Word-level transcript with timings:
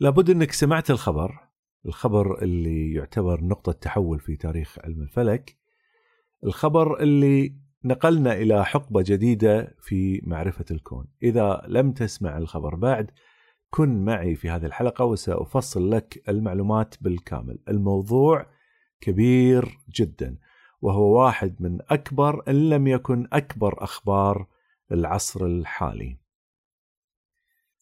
لابد 0.00 0.30
إنك 0.30 0.52
سمعت 0.52 0.90
الخبر 0.90 1.38
الخبر 1.86 2.42
اللي 2.42 2.92
يعتبر 2.92 3.44
نقطة 3.44 3.72
تحول 3.72 4.20
في 4.20 4.36
تاريخ 4.36 4.78
علم 4.84 5.02
الفلك 5.02 5.56
الخبر 6.44 7.00
اللي 7.00 7.54
نقلنا 7.84 8.32
إلى 8.32 8.64
حقبة 8.64 9.02
جديدة 9.06 9.76
في 9.80 10.20
معرفة 10.24 10.64
الكون. 10.70 11.06
إذا 11.22 11.62
لم 11.68 11.92
تسمع 11.92 12.38
الخبر 12.38 12.74
بعد 12.74 13.10
كن 13.70 14.04
معي 14.04 14.34
في 14.34 14.50
هذه 14.50 14.66
الحلقة 14.66 15.04
وسأفصل 15.04 15.90
لك 15.90 16.22
المعلومات 16.28 16.94
بالكامل. 17.00 17.58
الموضوع 17.68 18.46
كبير 19.00 19.78
جدا 19.94 20.38
وهو 20.80 21.24
واحد 21.24 21.62
من 21.62 21.78
أكبر 21.90 22.42
إن 22.48 22.70
لم 22.70 22.86
يكن 22.86 23.28
أكبر 23.32 23.84
أخبار 23.84 24.46
العصر 24.92 25.46
الحالي. 25.46 26.19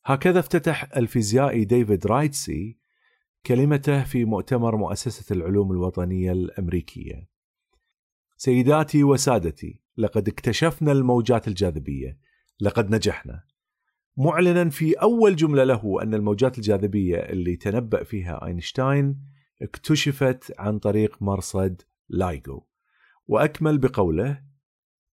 هكذا 0.08 0.38
افتتح 0.38 0.96
الفيزيائي 0.96 1.64
ديفيد 1.64 2.06
رايتسي 2.06 2.78
كلمته 3.46 4.04
في 4.04 4.24
مؤتمر 4.24 4.76
مؤسسة 4.76 5.34
العلوم 5.34 5.72
الوطنية 5.72 6.32
الأمريكية. 6.32 7.28
سيداتي 8.36 9.04
وسادتي 9.04 9.82
لقد 9.96 10.28
اكتشفنا 10.28 10.92
الموجات 10.92 11.48
الجاذبية 11.48 12.18
لقد 12.60 12.94
نجحنا. 12.94 13.44
معلنا 14.16 14.70
في 14.70 14.92
أول 14.92 15.36
جملة 15.36 15.64
له 15.64 16.02
أن 16.02 16.14
الموجات 16.14 16.58
الجاذبية 16.58 17.16
اللي 17.16 17.56
تنبأ 17.56 18.04
فيها 18.04 18.46
أينشتاين 18.46 19.20
اكتشفت 19.62 20.52
عن 20.58 20.78
طريق 20.78 21.22
مرصد 21.22 21.82
لايغو 22.08 22.66
وأكمل 23.26 23.78
بقوله 23.78 24.42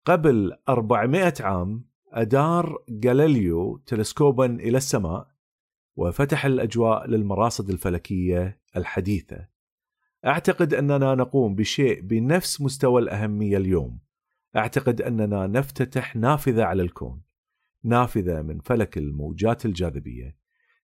قبل 0.05 0.53
400 0.69 1.35
عام 1.41 1.94
أدار 2.15 2.85
غاليليو 3.05 3.77
تلسكوبا 3.77 4.47
إلى 4.47 4.77
السماء 4.77 5.29
وفتح 5.97 6.45
الأجواء 6.45 7.07
للمراصد 7.07 7.71
الفلكية 7.71 8.61
الحديثة. 8.77 9.49
أعتقد 10.27 10.75
أننا 10.75 11.15
نقوم 11.15 11.55
بشيء 11.55 12.01
بنفس 12.01 12.61
مستوى 12.61 13.03
الأهمية 13.03 13.57
اليوم. 13.57 13.99
أعتقد 14.57 15.03
أننا 15.03 15.47
نفتتح 15.47 16.17
نافذة 16.17 16.65
على 16.65 16.83
الكون 16.83 17.23
نافذة 17.85 18.43
من 18.43 18.59
فلك 18.59 18.99
الموجات 18.99 19.67
الجاذبية. 19.67 20.37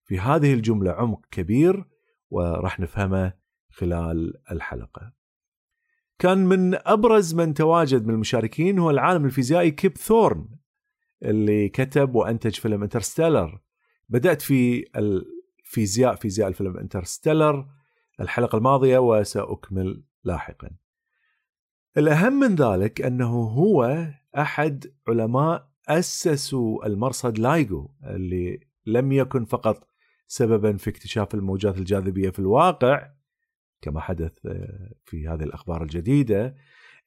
في 0.03 0.19
هذه 0.19 0.53
الجملة 0.53 0.91
عمق 0.91 1.25
كبير 1.31 1.85
وراح 2.29 2.79
نفهمه 2.79 3.33
خلال 3.69 4.33
الحلقة. 4.51 5.13
كان 6.19 6.37
من 6.45 6.75
أبرز 6.87 7.33
من 7.33 7.53
تواجد 7.53 8.05
من 8.07 8.13
المشاركين 8.13 8.79
هو 8.79 8.89
العالم 8.89 9.25
الفيزيائي 9.25 9.71
كيب 9.71 9.97
ثورن 9.97 10.60
اللي 11.23 11.69
كتب 11.69 12.15
وأنتج 12.15 12.55
فيلم 12.55 12.83
Interstellar 12.83 13.59
بدأت 14.09 14.41
في 14.41 14.85
الفيزياء 14.95 16.15
فيزياء 16.15 16.47
الفيلم 16.47 16.77
Interstellar 16.77 17.67
الحلقة 18.19 18.57
الماضية 18.57 18.97
وسأكمل 18.97 20.03
لاحقا. 20.23 20.69
الأهم 21.97 22.39
من 22.39 22.55
ذلك 22.55 23.01
أنه 23.01 23.43
هو 23.43 24.07
أحد 24.37 24.93
علماء 25.07 25.71
أسسوا 25.87 26.85
المرصد 26.85 27.39
لايجو 27.39 27.89
اللي 28.03 28.59
لم 28.85 29.11
يكن 29.11 29.45
فقط 29.45 29.87
سببا 30.27 30.77
في 30.77 30.89
اكتشاف 30.89 31.33
الموجات 31.33 31.77
الجاذبية 31.77 32.29
في 32.29 32.39
الواقع 32.39 33.11
كما 33.81 33.99
حدث 33.99 34.37
في 35.05 35.27
هذه 35.27 35.43
الأخبار 35.43 35.83
الجديدة 35.83 36.55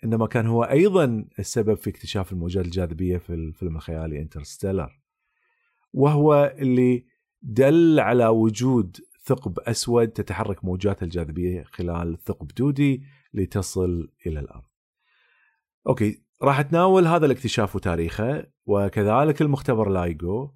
إنما 0.04 0.26
كان 0.26 0.46
هو 0.46 0.62
أيضا 0.62 1.24
السبب 1.38 1.74
في 1.74 1.90
اكتشاف 1.90 2.32
الموجات 2.32 2.64
الجاذبية 2.64 3.18
في 3.18 3.34
الفيلم 3.34 3.76
الخيالي 3.76 4.20
Interstellar 4.20 5.00
وهو 5.92 6.54
اللي 6.58 7.04
دل 7.42 8.00
على 8.00 8.26
وجود 8.26 8.96
ثقب 9.24 9.58
أسود 9.58 10.08
تتحرك 10.08 10.64
موجات 10.64 11.02
الجاذبية 11.02 11.62
خلال 11.62 12.18
ثقب 12.24 12.48
دودي 12.48 13.02
لتصل 13.34 14.12
إلى 14.26 14.40
الأرض. 14.40 14.64
okay 15.86 16.22
راح 16.42 16.58
أتناول 16.60 17.06
هذا 17.06 17.26
الاكتشاف 17.26 17.76
وتاريخه 17.76 18.46
وكذلك 18.66 19.42
المختبر 19.42 19.88
لايجو. 19.88 20.50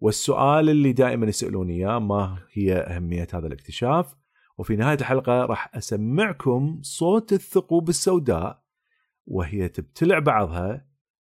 والسؤال 0.00 0.70
اللي 0.70 0.92
دائما 0.92 1.26
يسالوني 1.26 1.74
إياه 1.74 1.98
ما 1.98 2.38
هي 2.52 2.74
أهمية 2.74 3.28
هذا 3.34 3.46
الاكتشاف؟ 3.46 4.16
وفي 4.58 4.76
نهاية 4.76 4.98
الحلقة 5.00 5.44
راح 5.44 5.76
أسمعكم 5.76 6.80
صوت 6.82 7.32
الثقوب 7.32 7.88
السوداء. 7.88 8.63
وهي 9.26 9.68
تبتلع 9.68 10.18
بعضها 10.18 10.86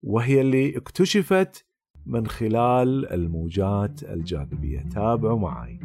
وهي 0.03 0.41
اللي 0.41 0.77
اكتشفت 0.77 1.67
من 2.07 2.27
خلال 2.27 3.13
الموجات 3.13 4.03
الجاذبية. 4.03 4.81
تابعوا 4.81 5.39
معي 5.39 5.81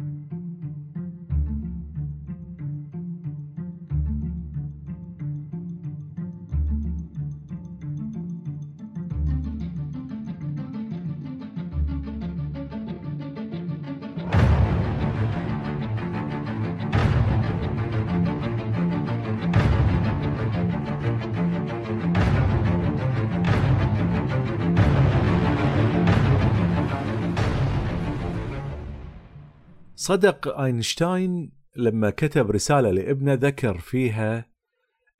صدق 30.06 30.60
أينشتاين 30.60 31.52
لما 31.76 32.10
كتب 32.10 32.50
رسالة 32.50 32.90
لابنه 32.90 33.34
ذكر 33.34 33.78
فيها 33.78 34.46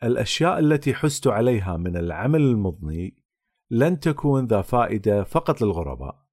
الأشياء 0.02 0.58
التي 0.58 0.94
حزت 0.94 1.26
عليها 1.26 1.76
من 1.76 1.96
العمل 1.96 2.40
المضني 2.40 3.16
لن 3.70 4.00
تكون 4.00 4.46
ذا 4.46 4.62
فائدة 4.62 5.24
فقط 5.24 5.62
للغرباء 5.62 6.26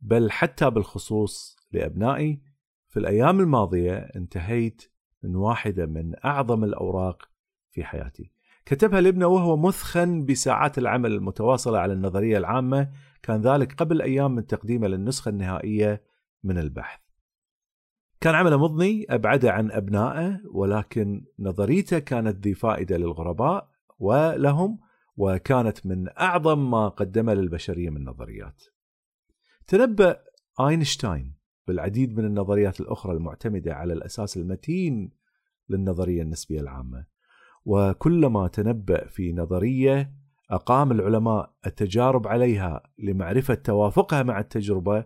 بل 0.00 0.30
حتى 0.30 0.70
بالخصوص 0.70 1.56
لأبنائي. 1.72 2.42
في 2.88 2.98
الأيام 2.98 3.40
الماضية 3.40 3.96
انتهيت 3.96 4.92
من 5.22 5.36
واحدة 5.36 5.86
من 5.86 6.14
أعظم 6.24 6.64
الأوراق 6.64 7.28
في 7.70 7.84
حياتي. 7.84 8.32
كتبها 8.66 9.00
لابنه 9.00 9.26
وهو 9.26 9.56
مثخن 9.56 10.24
بساعات 10.24 10.78
العمل 10.78 11.12
المتواصلة 11.12 11.78
على 11.78 11.92
النظرية 11.92 12.38
العامة. 12.38 12.90
كان 13.22 13.40
ذلك 13.40 13.72
قبل 13.74 14.02
أيام 14.02 14.34
من 14.34 14.46
تقديمه 14.46 14.88
للنسخة 14.88 15.28
النهائية 15.28 16.02
من 16.44 16.58
البحث. 16.58 17.09
كان 18.20 18.34
عمله 18.34 18.56
مضني 18.56 19.06
أبعده 19.10 19.52
عن 19.52 19.70
أبنائه 19.70 20.40
ولكن 20.52 21.24
نظريته 21.38 21.98
كانت 21.98 22.44
ذي 22.46 22.54
فائدة 22.54 22.96
للغرباء 22.96 23.70
ولهم 23.98 24.78
وكانت 25.16 25.86
من 25.86 26.08
أعظم 26.08 26.70
ما 26.70 26.88
قدمه 26.88 27.34
للبشرية 27.34 27.90
من 27.90 28.04
نظريات. 28.04 28.62
تنبأ 29.66 30.20
أينشتاين 30.60 31.34
بالعديد 31.66 32.16
من 32.18 32.24
النظريات 32.24 32.80
الأخرى 32.80 33.12
المعتمدة 33.12 33.74
على 33.74 33.92
الأساس 33.92 34.36
المتين 34.36 35.12
للنظرية 35.68 36.22
النسبية 36.22 36.60
العامة. 36.60 37.06
وكلما 37.64 38.48
تنبأ 38.48 39.06
في 39.06 39.32
نظرية 39.32 40.14
أقام 40.50 40.92
العلماء 40.92 41.54
التجارب 41.66 42.26
عليها 42.26 42.82
لمعرفة 42.98 43.54
توافقها 43.54 44.22
مع 44.22 44.40
التجربة 44.40 45.04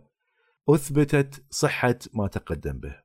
أثبتت 0.68 1.44
صحة 1.50 1.98
ما 2.14 2.26
تقدم 2.26 2.78
به. 2.78 3.03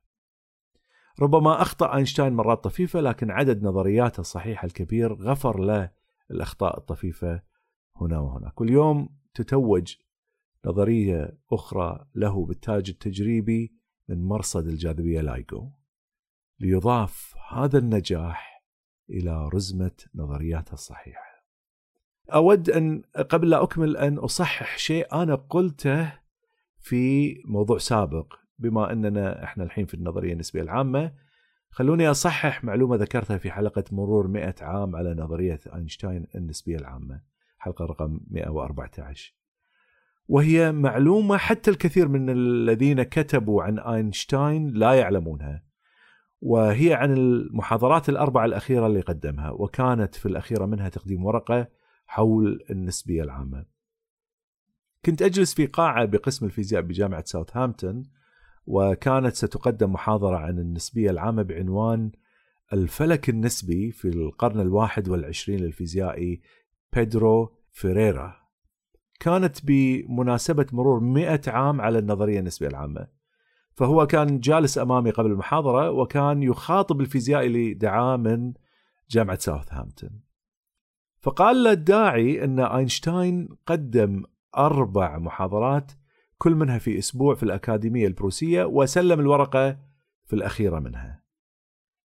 ربما 1.20 1.62
أخطأ 1.62 1.96
أينشتاين 1.96 2.32
مرات 2.32 2.64
طفيفة 2.64 3.00
لكن 3.00 3.30
عدد 3.30 3.62
نظرياته 3.62 4.20
الصحيحة 4.20 4.66
الكبير 4.66 5.12
غفر 5.12 5.60
له 5.60 5.90
الأخطاء 6.30 6.78
الطفيفة 6.78 7.42
هنا 7.96 8.18
وهناك 8.18 8.54
كل 8.54 8.70
يوم 8.70 9.08
تتوج 9.34 9.94
نظرية 10.66 11.38
أخرى 11.52 12.06
له 12.14 12.46
بالتاج 12.46 12.90
التجريبي 12.90 13.72
من 14.08 14.24
مرصد 14.24 14.66
الجاذبية 14.66 15.20
لايجو 15.20 15.70
ليضاف 16.60 17.34
هذا 17.50 17.78
النجاح 17.78 18.64
إلى 19.10 19.48
رزمة 19.54 19.90
نظرياته 20.14 20.72
الصحيحة. 20.72 21.44
أود 22.34 22.70
أن 22.70 23.02
قبل 23.30 23.50
لا 23.50 23.62
أكمل 23.62 23.96
أن 23.96 24.18
أصحح 24.18 24.78
شيء 24.78 25.14
أنا 25.22 25.34
قلته 25.34 26.12
في 26.78 27.34
موضوع 27.44 27.78
سابق. 27.78 28.34
بما 28.60 28.92
أننا 28.92 29.44
إحنا 29.44 29.64
الحين 29.64 29.86
في 29.86 29.94
النظرية 29.94 30.32
النسبية 30.32 30.62
العامة 30.62 31.12
خلوني 31.70 32.10
أصحح 32.10 32.64
معلومة 32.64 32.96
ذكرتها 32.96 33.38
في 33.38 33.50
حلقة 33.50 33.84
مرور 33.92 34.28
100 34.28 34.54
عام 34.60 34.96
على 34.96 35.14
نظرية 35.14 35.60
أينشتاين 35.74 36.26
النسبية 36.34 36.76
العامة 36.76 37.20
حلقة 37.58 37.84
رقم 37.84 38.20
114 38.30 39.34
وهي 40.28 40.72
معلومة 40.72 41.36
حتى 41.36 41.70
الكثير 41.70 42.08
من 42.08 42.30
الذين 42.30 43.02
كتبوا 43.02 43.62
عن 43.62 43.78
أينشتاين 43.78 44.68
لا 44.68 44.92
يعلمونها 44.92 45.62
وهي 46.40 46.94
عن 46.94 47.12
المحاضرات 47.12 48.08
الأربعة 48.08 48.44
الأخيرة 48.44 48.86
اللي 48.86 49.00
قدمها 49.00 49.50
وكانت 49.50 50.14
في 50.14 50.26
الأخيرة 50.26 50.66
منها 50.66 50.88
تقديم 50.88 51.24
ورقة 51.24 51.68
حول 52.06 52.64
النسبية 52.70 53.22
العامة. 53.22 53.66
كنت 55.04 55.22
أجلس 55.22 55.54
في 55.54 55.66
قاعة 55.66 56.04
بقسم 56.04 56.46
الفيزياء 56.46 56.82
بجامعة 56.82 57.24
ساوثهامبتون 57.26 58.02
وكانت 58.66 59.34
ستقدم 59.34 59.92
محاضرة 59.92 60.36
عن 60.36 60.58
النسبية 60.58 61.10
العامة 61.10 61.42
بعنوان 61.42 62.12
الفلك 62.72 63.28
النسبي 63.28 63.90
في 63.90 64.08
القرن 64.08 64.60
الواحد 64.60 65.08
والعشرين 65.08 65.60
للفيزيائي 65.60 66.40
بيدرو 66.92 67.56
فيريرا. 67.72 68.36
كانت 69.20 69.58
بمناسبة 69.64 70.66
مرور 70.72 71.00
مئة 71.00 71.50
عام 71.50 71.80
على 71.80 71.98
النظرية 71.98 72.40
النسبية 72.40 72.68
العامة. 72.68 73.06
فهو 73.74 74.06
كان 74.06 74.40
جالس 74.40 74.78
أمامي 74.78 75.10
قبل 75.10 75.30
المحاضرة 75.30 75.90
وكان 75.90 76.42
يخاطب 76.42 77.00
الفيزيائي 77.00 77.46
اللي 77.46 77.74
دعاه 77.74 78.16
من 78.16 78.52
جامعة 79.10 79.38
ساوثهامبتون. 79.38 80.20
فقال 81.20 81.62
له 81.62 81.72
الداعي 81.72 82.44
أن 82.44 82.60
أينشتاين 82.60 83.48
قدم 83.66 84.22
أربع 84.56 85.18
محاضرات 85.18 85.92
كل 86.40 86.54
منها 86.54 86.78
في 86.78 86.98
أسبوع 86.98 87.34
في 87.34 87.42
الأكاديمية 87.42 88.06
البروسية 88.06 88.64
وسلم 88.64 89.20
الورقة 89.20 89.78
في 90.24 90.32
الأخيرة 90.32 90.78
منها. 90.78 91.22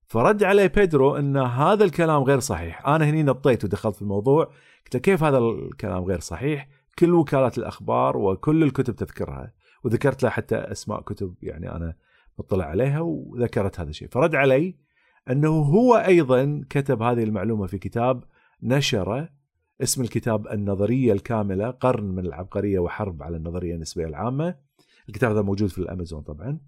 فرد 0.07 0.43
عليه 0.43 0.67
بيدرو 0.67 1.17
أن 1.17 1.37
هذا 1.37 1.83
الكلام 1.83 2.23
غير 2.23 2.39
صحيح. 2.39 2.87
أنا 2.87 3.09
هني 3.09 3.23
نطيت 3.23 3.63
ودخلت 3.63 3.95
في 3.95 4.01
الموضوع. 4.01 4.45
قلت 4.83 4.97
كيف 4.97 5.23
هذا 5.23 5.37
الكلام 5.37 6.03
غير 6.03 6.19
صحيح؟ 6.19 6.67
كل 6.99 7.13
وكالات 7.13 7.57
الأخبار 7.57 8.17
وكل 8.17 8.63
الكتب 8.63 8.95
تذكرها. 8.95 9.53
وذكرت 9.83 10.23
له 10.23 10.29
حتى 10.29 10.55
أسماء 10.55 11.01
كتب 11.01 11.35
يعني 11.41 11.71
أنا 11.71 11.95
مطلع 12.39 12.65
عليها 12.65 12.99
وذكرت 12.99 13.79
هذا 13.79 13.89
الشيء. 13.89 14.07
فرد 14.07 14.35
علي 14.35 14.75
أنه 15.29 15.49
هو 15.49 15.95
أيضا 15.95 16.65
كتب 16.69 17.01
هذه 17.01 17.23
المعلومة 17.23 17.67
في 17.67 17.77
كتاب 17.77 18.23
نشره 18.63 19.29
اسم 19.81 20.01
الكتاب 20.01 20.47
النظرية 20.47 21.13
الكاملة 21.13 21.69
قرن 21.71 22.03
من 22.03 22.25
العبقرية 22.25 22.79
وحرب 22.79 23.23
على 23.23 23.37
النظرية 23.37 23.75
النسبية 23.75 24.05
العامة. 24.05 24.55
الكتاب 25.09 25.31
هذا 25.31 25.41
موجود 25.41 25.69
في 25.69 25.77
الأمازون 25.77 26.21
طبعا. 26.21 26.59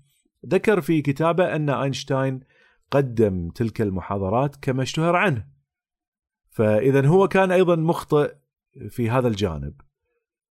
ذكر 0.45 0.81
في 0.81 1.01
كتابه 1.01 1.55
أن 1.55 1.69
أينشتاين 1.69 2.39
قدم 2.91 3.49
تلك 3.49 3.81
المحاضرات 3.81 4.55
كما 4.55 4.83
اشتهر 4.83 5.15
عنه. 5.15 5.47
فإذا 6.49 7.07
هو 7.07 7.27
كان 7.27 7.51
أيضا 7.51 7.75
مخطئ 7.75 8.35
في 8.89 9.09
هذا 9.09 9.27
الجانب. 9.27 9.73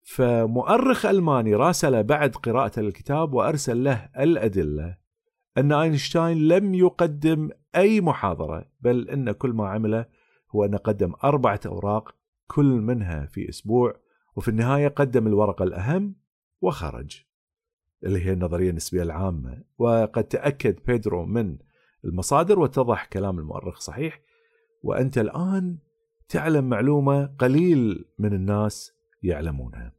فمؤرخ 0.04 1.06
ألماني 1.06 1.56
راسل 1.56 2.04
بعد 2.04 2.36
قراءة 2.36 2.80
الكتاب 2.80 3.34
وأرسل 3.34 3.84
له 3.84 4.10
الأدلة 4.20 4.98
أن 5.58 5.72
أينشتاين 5.72 6.48
لم 6.48 6.74
يقدم 6.74 7.50
أي 7.76 8.02
محاضرة 8.02 8.66
بل 8.82 9.10
أن 9.10 9.32
كل 9.32 9.50
ما 9.50 9.70
عمله 9.70 10.06
هو 10.56 10.66
أن 10.66 10.76
قدم 10.76 11.14
أربعة 11.24 11.60
أوراق 11.66 12.16
كل 12.48 12.66
منها 12.66 13.26
في 13.26 13.50
أسبوع 13.50 13.96
وفي 14.36 14.48
النهاية 14.48 14.88
قدم 14.88 15.28
الورقة 15.28 15.64
الأهم 15.64 16.16
وخرج 16.62 17.22
اللي 18.04 18.26
هي 18.26 18.34
النظرية 18.34 18.70
النسبية 18.70 19.04
العامة. 19.04 19.64
وقد 19.78 20.24
تأكد 20.24 20.76
بيدرو 20.88 21.26
من 21.26 21.58
المصادر 22.06 22.60
واتضح 22.60 23.06
كلام 23.06 23.40
المؤرخ 23.40 23.80
صحيح. 23.80 24.22
وأنت 24.84 25.18
الآن 25.18 25.78
تعلم 26.30 26.70
معلومة 26.70 27.26
قليل 27.26 28.06
من 28.20 28.34
الناس 28.34 28.92
يعلمونها. 29.24 29.94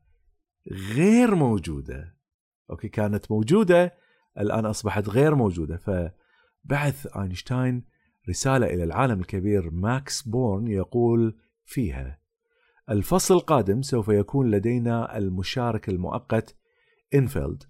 غير 0.72 1.36
موجودة. 1.36 2.18
okay 2.70 2.90
كانت 2.90 3.32
موجودة 3.32 3.94
الآن 4.40 4.66
أصبحت 4.66 5.10
غير 5.10 5.36
موجودة. 5.36 5.78
فبعث 5.78 7.18
أينشتاين 7.18 7.84
رسالة 8.30 8.66
إلى 8.66 8.84
العالم 8.84 9.20
الكبير 9.20 9.70
ماكس 9.72 10.22
بورن 10.22 10.68
يقول 10.68 11.38
فيها 11.66 12.20
الفصل 12.90 13.34
القادم 13.34 13.82
سوف 13.82 14.08
يكون 14.10 14.52
لدينا 14.52 15.18
المشارك 15.18 15.90
المؤقت 15.90 16.56
إنفيلد 17.16 17.64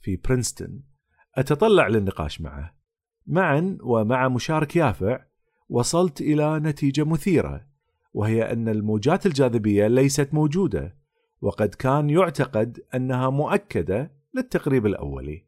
في 0.00 0.16
برينستون. 0.16 0.82
أتطلع 1.34 1.88
للنقاش 1.88 2.40
معه. 2.40 2.74
معا 3.26 3.78
ومع 3.82 4.28
مشارك 4.28 4.76
يافع 4.76 5.20
وصلت 5.68 6.20
إلى 6.20 6.60
نتيجة 6.60 7.04
مثيرة 7.04 7.66
وهي 8.14 8.52
أن 8.52 8.68
الموجات 8.68 9.26
الجاذبية 9.26 9.86
ليست 9.86 10.34
موجودة 10.34 10.96
وقد 11.40 11.74
كان 11.74 12.10
يعتقد 12.10 12.80
أنها 12.94 13.30
مؤكدة 13.30 14.12
للتقريب 14.34 14.86
الأولي. 14.86 15.46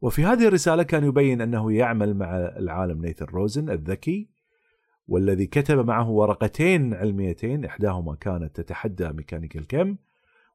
وفي 0.00 0.24
هذه 0.24 0.48
الرسالة 0.48 0.82
كان 0.82 1.04
يبين 1.04 1.40
أنه 1.40 1.72
يعمل 1.72 2.14
مع 2.14 2.36
العالم 2.36 3.04
نيثن 3.04 3.24
روزن 3.24 3.70
الذكي 3.70 4.30
والذي 5.08 5.46
كتب 5.46 5.86
معه 5.86 6.10
ورقتين 6.10 6.94
علميتين 6.94 7.64
إحداهما 7.64 8.14
كانت 8.14 8.60
تتحدى 8.60 9.08
ميكانيكا 9.08 9.60
الكم 9.60 9.96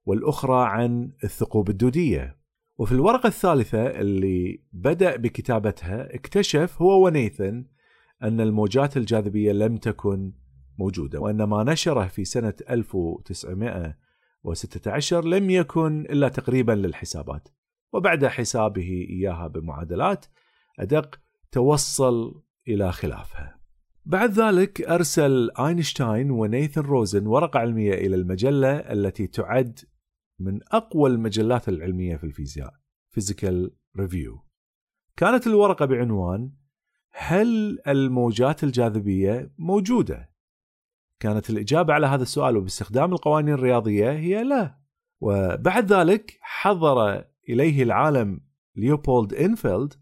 والأخرى 0.05 0.67
عن 0.67 1.11
الثقوب 1.23 1.69
الدودية. 1.69 2.37
وفي 2.77 2.91
الورقة 2.91 3.27
الثالثة 3.27 3.87
اللي 3.87 4.61
بدأ 4.73 5.15
بكتابتها 5.15 6.15
اكتشف 6.15 6.81
هو 6.81 7.05
ونيثن 7.05 7.65
أن 8.23 8.41
الموجات 8.41 8.97
الجاذبية 8.97 9.51
لم 9.51 9.77
تكن 9.77 10.31
موجودة 10.79 11.19
وأن 11.19 11.43
ما 11.43 11.63
نشره 11.63 12.07
في 12.07 12.25
سنة 12.25 12.53
1900 12.69 13.97
و16 14.47 15.13
لم 15.13 15.49
يكن 15.49 16.01
إلا 16.01 16.29
تقريبا 16.29 16.71
للحسابات. 16.71 17.47
وبعد 17.93 18.25
حسابه 18.25 19.07
إياها 19.09 19.47
بمعادلات 19.47 20.25
أدق 20.79 21.19
توصل 21.51 22.41
إلى 22.67 22.91
خلافها. 22.91 23.62
بعد 24.05 24.31
ذلك 24.31 24.81
أرسل 24.81 25.51
أينشتاين 25.59 26.31
ونيثن 26.31 26.81
روزن 26.81 27.27
ورقة 27.27 27.59
علمية 27.59 27.93
إلى 27.93 28.15
المجلة 28.15 28.71
التي 28.71 29.27
تعد 29.27 29.79
من 30.39 30.59
أقوى 30.71 31.09
المجلات 31.09 31.69
العلمية 31.69 32.15
في 32.15 32.23
الفيزياء 32.23 32.73
Physical 33.19 33.69
Review 34.01 34.39
كانت 35.17 35.47
الورقة 35.47 35.85
بعنوان 35.85 36.51
هل 37.11 37.79
الموجات 37.87 38.63
الجاذبية 38.63 39.53
موجودة؟ 39.57 40.33
كانت 41.19 41.49
الإجابة 41.49 41.93
على 41.93 42.07
هذا 42.07 42.23
السؤال 42.23 42.57
وباستخدام 42.57 43.13
القوانين 43.13 43.53
الرياضية 43.53 44.11
هي 44.11 44.43
لا 44.43 44.79
وبعد 45.21 45.93
ذلك 45.93 46.37
حضر 46.41 47.25
إليه 47.49 47.83
العالم 47.83 48.41
ليوبولد 48.75 49.33
إنفيلد 49.33 49.93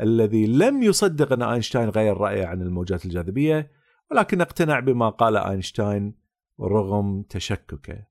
الذي 0.00 0.46
لم 0.46 0.82
يصدق 0.82 1.32
أن 1.32 1.42
أينشتاين 1.42 1.88
غير 1.88 2.16
رأيه 2.16 2.46
عن 2.46 2.62
الموجات 2.62 3.04
الجاذبية 3.04 3.70
ولكن 4.10 4.40
اقتنع 4.40 4.80
بما 4.80 5.08
قال 5.08 5.36
أينشتاين 5.36 6.14
رغم 6.60 7.22
تشككه. 7.22 8.06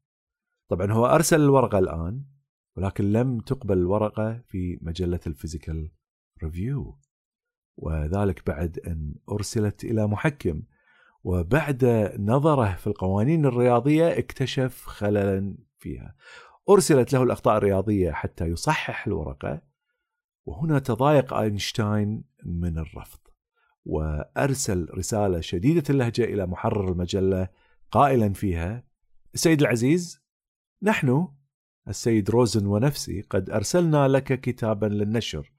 طبعا 0.69 0.91
هو 0.91 1.05
أرسل 1.05 1.41
الورقة 1.41 1.79
الآن 1.79 2.23
ولكن 2.77 3.11
لم 3.11 3.39
تقبل 3.39 3.77
الورقة 3.77 4.41
في 4.47 4.79
مجلة 4.81 5.19
ال 5.27 5.34
Physical 5.34 5.91
Review. 6.43 6.99
وذلك 7.77 8.47
بعد 8.47 8.79
أن 8.87 9.15
أرسلت 9.31 9.83
إلى 9.83 10.07
محكم. 10.07 10.63
وبعد 11.23 11.85
نظره 12.19 12.75
في 12.75 12.87
القوانين 12.87 13.45
الرياضية 13.45 14.17
اكتشف 14.17 14.85
خللا 14.85 15.57
فيها. 15.77 16.15
أرسلت 16.69 17.13
له 17.13 17.23
الأخطاء 17.23 17.57
الرياضية 17.57 18.11
حتى 18.11 18.45
يصحح 18.45 19.07
الورقة. 19.07 19.61
وهنا 20.47 20.79
تضايق 20.79 21.33
أينشتاين 21.33 22.23
من 22.45 22.77
الرفض 22.77 23.19
وأرسل 23.85 24.87
رسالة 24.97 25.39
شديدة 25.41 25.83
اللهجة 25.89 26.23
إلى 26.23 26.45
محرر 26.45 26.91
المجلة 26.91 27.47
قائلا 27.91 28.33
فيها 28.33 28.83
السيد 29.33 29.61
العزيز 29.61 30.21
نحن 30.83 31.27
السيد 31.87 32.29
روزن 32.29 32.65
ونفسي 32.65 33.21
قد 33.21 33.49
أرسلنا 33.49 34.07
لك 34.07 34.41
كتابا 34.41 34.85
للنشر 34.85 35.51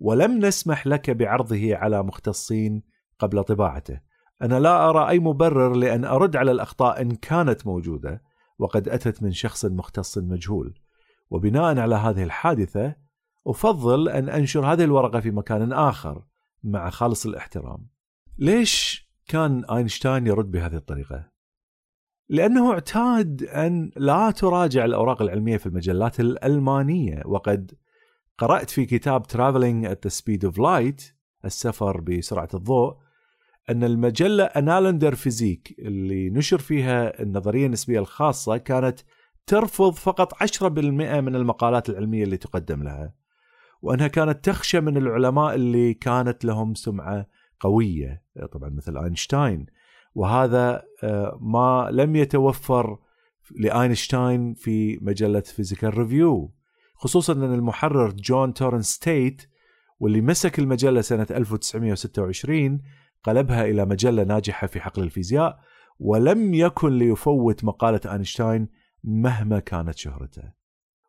ولم 0.00 0.38
نسمح 0.38 0.86
لك 0.86 1.10
بعرضه 1.10 1.76
على 1.76 2.02
مختصين 2.02 2.82
قبل 3.18 3.44
طباعته. 3.44 4.00
أنا 4.42 4.60
لا 4.60 4.88
أرى 4.88 5.08
أي 5.08 5.18
مبرر 5.18 5.76
لأن 5.76 6.04
أرد 6.04 6.36
على 6.36 6.50
الأخطاء 6.50 7.02
إن 7.02 7.10
كانت 7.14 7.66
موجودة 7.66 8.22
وقد 8.58 8.88
أتت 8.88 9.22
من 9.22 9.32
شخص 9.32 9.64
مختص 9.64 10.18
مجهول. 10.18 10.78
وبناء 11.30 11.78
على 11.78 11.94
هذه 11.94 12.22
الحادثة 12.22 13.05
أفضل 13.46 14.08
أن 14.08 14.28
أنشر 14.28 14.72
هذه 14.72 14.84
الورقة 14.84 15.20
في 15.20 15.30
مكان 15.30 15.72
آخر 15.72 16.24
مع 16.64 16.90
خالص 16.90 17.26
الاحترام 17.26 17.86
ليش 18.38 19.06
كان 19.28 19.64
أينشتاين 19.64 20.26
يرد 20.26 20.50
بهذه 20.50 20.76
الطريقة؟ 20.76 21.30
لأنه 22.28 22.72
اعتاد 22.72 23.42
أن 23.42 23.90
لا 23.96 24.30
تراجع 24.30 24.84
الأوراق 24.84 25.22
العلمية 25.22 25.56
في 25.56 25.66
المجلات 25.66 26.20
الألمانية 26.20 27.22
وقد 27.24 27.72
قرأت 28.38 28.70
في 28.70 28.86
كتاب 28.86 29.26
Traveling 29.26 29.88
at 29.90 30.08
the 30.08 30.12
Speed 30.12 30.50
of 30.50 30.58
Light 30.58 31.16
السفر 31.44 32.00
بسرعة 32.00 32.48
الضوء 32.54 32.96
أن 33.70 33.84
المجلة 33.84 34.44
أنالندر 34.44 35.14
فيزيك 35.14 35.74
اللي 35.78 36.30
نشر 36.30 36.58
فيها 36.58 37.22
النظرية 37.22 37.66
النسبية 37.66 37.98
الخاصة 37.98 38.56
كانت 38.56 39.00
ترفض 39.46 39.92
فقط 39.92 40.34
10% 40.34 40.62
من 40.62 41.36
المقالات 41.36 41.90
العلمية 41.90 42.24
اللي 42.24 42.36
تقدم 42.36 42.82
لها 42.82 43.14
وأنها 43.86 44.08
كانت 44.08 44.44
تخشى 44.44 44.80
من 44.80 44.96
العلماء 44.96 45.54
اللي 45.54 45.94
كانت 45.94 46.44
لهم 46.44 46.74
سمعة 46.74 47.26
قوية 47.60 48.22
طبعا 48.52 48.68
مثل 48.68 48.98
أينشتاين 48.98 49.66
وهذا 50.14 50.82
آه، 51.02 51.38
ما 51.40 51.88
لم 51.92 52.16
يتوفر 52.16 52.98
لآينشتاين 53.50 54.54
في 54.54 54.98
مجلة 55.02 55.40
Physical 55.40 55.98
Review 55.98 56.54
خصوصا 56.94 57.32
أن 57.32 57.54
المحرر 57.54 58.10
جون 58.10 58.54
تورنس 58.54 58.82
تيت 58.82 59.42
واللي 60.00 60.20
مسك 60.20 60.58
المجلة 60.58 61.00
سنة 61.00 61.26
1926 61.30 62.82
قلبها 63.22 63.64
إلى 63.64 63.84
مجلة 63.84 64.24
ناجحة 64.24 64.66
في 64.66 64.80
حقل 64.80 65.02
الفيزياء 65.02 65.58
ولم 65.98 66.54
يكن 66.54 66.98
ليفوت 66.98 67.64
مقالة 67.64 68.00
آينشتاين 68.12 68.68
مهما 69.04 69.58
كانت 69.58 69.98
شهرته. 69.98 70.55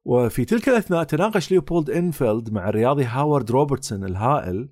وفي 0.07 0.45
تلك 0.45 0.69
الأثناء 0.69 1.03
تناقش 1.03 1.51
ليوبولد 1.51 1.89
إنفيلد 1.89 2.53
مع 2.53 2.69
الرياضي 2.69 3.03
هاورد 3.03 3.51
روبرتسون 3.51 4.03
الهائل 4.03 4.69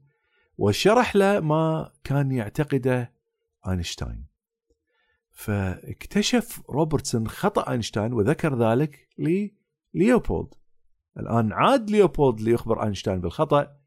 وشرح 0.57 1.15
له 1.15 1.39
ما 1.39 1.91
كان 2.03 2.31
يعتقده 2.31 3.13
أينشتاين. 3.67 4.25
فاكتشف 5.31 6.61
روبرتسون 6.69 7.27
خطأ 7.27 7.71
أينشتاين 7.71 8.13
وذكر 8.13 8.69
ذلك 8.69 9.09
لليوبولد 9.93 10.53
الآن 11.19 11.53
عاد 11.53 11.91
ليوبولد 11.91 12.41
ليخبر 12.41 12.83
أينشتاين 12.83 13.21
بالخطأ. 13.21 13.77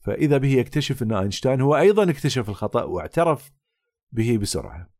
فإذا 0.00 0.38
به 0.38 0.52
يكتشف 0.52 1.02
أن 1.02 1.12
أينشتاين 1.12 1.60
هو 1.60 1.76
أيضا 1.76 2.10
اكتشف 2.10 2.48
الخطأ 2.48 2.82
واعترف 2.82 3.52
به 4.12 4.38
بسرعة. 4.38 4.90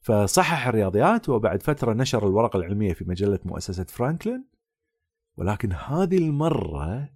فصحح 0.00 0.66
الرياضيات 0.66 1.28
وبعد 1.28 1.62
فترة 1.62 1.92
نشر 1.92 2.28
الورقة 2.28 2.56
العلمية 2.56 2.92
في 2.92 3.04
مجلة 3.04 3.38
مؤسسة 3.44 3.84
فرانكلين. 3.84 4.49
ولكن 5.36 5.72
هذه 5.72 6.18
المرة 6.18 7.10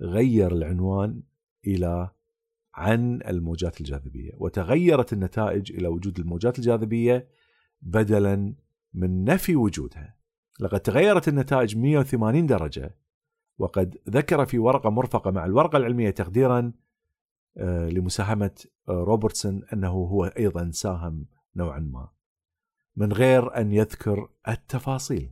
غير 0.00 0.52
العنوان 0.52 1.22
إلى 1.66 2.10
عن 2.74 3.22
الموجات 3.28 3.80
الجاذبية 3.80 4.32
وتغيرت 4.36 5.12
النتائج 5.12 5.72
إلى 5.72 5.88
وجود 5.88 6.18
الموجات 6.18 6.58
الجاذبية 6.58 7.28
بدلا 7.82 8.54
من 8.94 9.24
نفي 9.24 9.56
وجودها. 9.56 10.16
لقد 10.60 10.80
تغيرت 10.80 11.28
النتائج 11.28 11.76
180 11.76 12.46
درجة 12.46 12.96
وقد 13.58 13.98
ذكر 14.10 14.46
في 14.46 14.58
ورقة 14.58 14.90
مرفقة 14.90 15.30
مع 15.30 15.44
الورقة 15.44 15.76
العلمية 15.76 16.10
تقديرا 16.10 16.72
آه، 17.56 17.88
لمساهمة 17.88 18.50
آه، 18.88 18.92
روبرتسون 18.92 19.62
أنه 19.72 19.88
هو 19.88 20.24
أيضا 20.24 20.70
ساهم 20.70 21.26
نوعا 21.56 21.78
ما 21.78 22.08
من 22.96 23.12
غير 23.12 23.56
أن 23.56 23.72
يذكر 23.72 24.28
التفاصيل. 24.48 25.30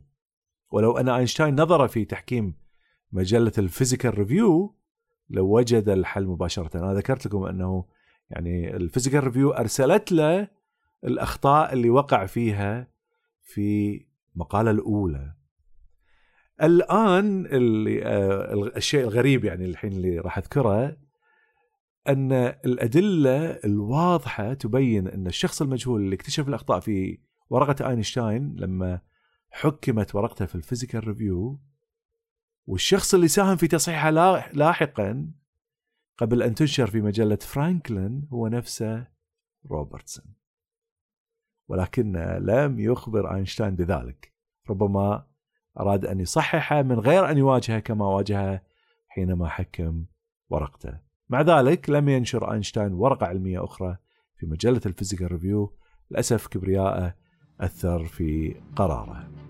ولو 0.73 0.97
أن 0.97 1.09
أينشتاين 1.09 1.61
نظر 1.61 1.87
في 1.87 2.05
تحكيم 2.05 2.55
مجلة 3.11 3.51
ال 3.57 4.17
Physical 4.17 4.75
Review 5.29 5.57
لوجد 5.57 5.89
الحل 5.89 6.25
مباشرة. 6.25 6.77
أنا 6.77 6.93
ذكرت 6.93 7.25
لكم 7.25 7.43
أنه 7.43 7.85
يعني 8.29 8.75
ال 8.75 8.80
Physical 8.80 9.23
Review 9.23 9.51
أرسلت 9.51 10.11
له 10.11 10.47
الأخطاء 11.03 11.73
اللي 11.73 11.89
وقع 11.89 12.25
فيها 12.25 12.87
في 13.41 13.99
المقاله 14.35 14.71
الأولى. 14.71 15.33
الآن 16.63 17.45
اللي 17.45 18.05
آه 18.05 18.53
الشيء 18.53 19.03
الغريب 19.03 19.45
يعني 19.45 19.65
الحين 19.65 19.91
اللي 19.91 20.19
راح 20.19 20.37
أذكره 20.37 20.97
أن 22.07 22.31
الأدلة 22.65 23.45
الواضحة 23.45 24.53
تبين 24.53 25.07
أن 25.07 25.27
الشخص 25.27 25.61
المجهول 25.61 26.01
اللي 26.01 26.15
اكتشف 26.15 26.47
الأخطاء 26.47 26.79
في 26.79 27.19
ورقة 27.49 27.89
أينشتاين 27.89 28.55
لما 28.57 29.12
حكمت 29.55 30.15
ورقته 30.15 30.45
في 30.45 30.55
ال 30.55 30.61
Physical 30.61 31.07
Review 31.07 31.59
والشخص 32.67 33.13
اللي 33.13 33.27
ساهم 33.27 33.55
في 33.55 33.67
تصحيحها 33.67 34.11
لاحقا 34.53 35.31
قبل 36.17 36.43
أن 36.43 36.55
تنشر 36.55 36.87
في 36.87 37.01
مجلة 37.01 37.35
فرانكلين 37.35 38.27
هو 38.33 38.47
نفسه 38.47 39.07
روبرتسون. 39.65 40.25
ولكن 41.67 42.13
لم 42.41 42.79
يخبر 42.79 43.35
أينشتاين 43.35 43.75
بذلك. 43.75 44.33
ربما 44.69 45.27
أراد 45.79 46.05
أن 46.05 46.19
يصححه 46.19 46.81
من 46.81 46.99
غير 46.99 47.29
أن 47.31 47.37
يواجهه 47.37 47.79
كما 47.79 48.05
واجهه 48.05 48.61
حينما 49.07 49.47
حكم 49.47 50.05
ورقته. 50.49 50.99
مع 51.29 51.41
ذلك 51.41 51.89
لم 51.89 52.09
ينشر 52.09 52.53
أينشتاين 52.53 52.93
ورقة 52.93 53.25
علمية 53.25 53.63
أخرى 53.63 53.97
في 54.35 54.45
مجلة 54.45 54.81
ال 54.85 54.90
Physical 54.90 55.31
Review 55.31 55.77
للأسف 56.11 56.47
كبرياءه 56.47 57.15
أثر 57.59 58.05
في 58.05 58.55
قراره. 58.75 59.42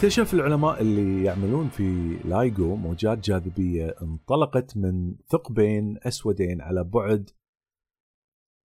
اكتشف 0.00 0.34
العلماء 0.34 0.80
اللي 0.80 1.24
يعملون 1.24 1.68
في 1.68 2.18
لايجو 2.24 2.76
موجات 2.76 3.18
جاذبية 3.18 3.94
انطلقت 4.02 4.76
من 4.76 5.14
ثقبين 5.28 5.98
أسودين 6.02 6.60
على 6.60 6.84
بعد 6.84 7.30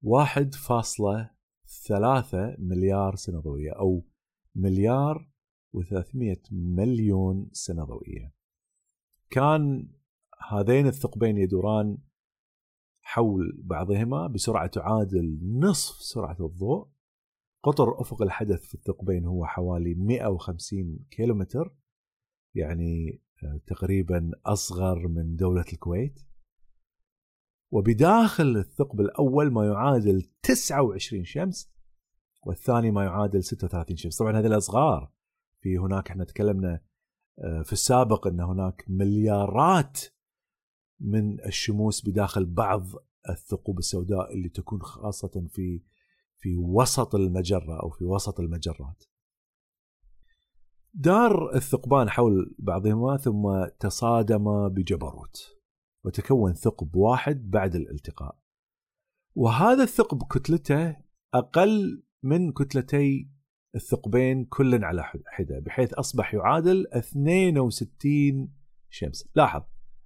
1.3 0.04 2.60
مليار 2.60 3.16
سنة 3.16 3.40
ضوئية 3.40 3.72
أو 3.72 4.06
مليار 4.56 5.30
و300 5.78 6.38
مليون 6.52 7.50
سنة 7.52 7.84
ضوئية 7.84 8.34
كان 9.30 9.90
هذين 10.50 10.88
الثقبين 10.88 11.38
يدوران 11.38 11.98
حول 13.02 13.62
بعضهما 13.64 14.28
بسرعة 14.28 14.68
تعادل 14.68 15.40
نصف 15.44 16.02
سرعة 16.02 16.38
الضوء 16.40 16.95
قطر 17.66 18.02
أفق 18.02 18.22
الحدث 18.22 18.66
في 18.66 18.74
الثقبين 18.74 19.26
هو 19.26 19.46
حوالي 19.46 19.96
150 19.96 21.00
كيلومتر 21.12 21.76
يعني 22.56 23.22
آه، 23.44 23.60
تقريبا 23.68 24.32
أصغر 24.46 25.08
من 25.08 25.36
دولة 25.36 25.66
الكويت. 25.74 26.20
وبداخل 27.72 28.58
الثقب 28.58 29.02
الأول 29.02 29.52
ما 29.52 29.66
يعادل 29.66 30.22
29 30.42 31.24
شمس 31.24 31.72
والثاني 32.44 32.92
ما 32.92 33.04
يعادل 33.04 33.44
36 33.44 33.98
شمس. 33.98 34.18
طبعا 34.18 34.40
هذه 34.40 34.48
الأصغار 34.48 35.12
في 35.62 35.78
هناك 35.78 36.10
إحنا 36.10 36.24
تكلمنا 36.24 36.82
آه، 37.40 37.62
في 37.62 37.74
السابق 37.74 38.28
أن 38.28 38.40
هناك 38.40 38.86
مليارات 38.88 40.00
من 41.00 41.46
الشموس 41.46 42.10
بداخل 42.10 42.46
بعض 42.46 42.88
الثقوب 43.30 43.80
السوداء 43.80 44.34
اللي 44.34 44.50
تكون 44.50 44.82
خاصة 44.82 45.48
في 45.50 45.82
في 46.38 46.58
وسط 46.58 47.16
المجرة 47.16 47.82
أو 47.84 47.90
في 47.90 48.04
وسط 48.04 48.40
المجرات. 48.40 49.04
دار 50.94 51.56
الثقبان 51.56 52.10
حول 52.10 52.56
بعضهما 52.60 53.18
ثم 53.18 53.66
تصادما 53.80 54.68
بجبروت 54.68 55.38
وتكون 56.06 56.54
ثقب 56.54 56.96
واحد 56.96 57.50
بعد 57.50 57.76
الالتقاء. 57.76 58.40
وهذا 59.36 59.84
الثقب 59.84 60.24
كتلته 60.24 60.98
أقل 61.34 62.04
من 62.24 62.52
كتلتي 62.52 63.30
الثقبين 63.76 64.46
كل 64.46 64.84
على 64.84 65.04
حدة 65.04 65.60
بحيث 65.60 65.94
أصبح 65.94 66.34
يعادل 66.34 66.88
62 66.94 68.54
شمس. 68.90 69.30
لاحظ 69.36 69.64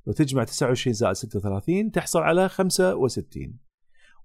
لو 0.07 0.13
تجمع 0.13 0.43
29 0.43 0.93
زائد 0.93 1.13
36 1.13 1.91
تحصل 1.91 2.19
على 2.19 2.49
65 2.49 3.59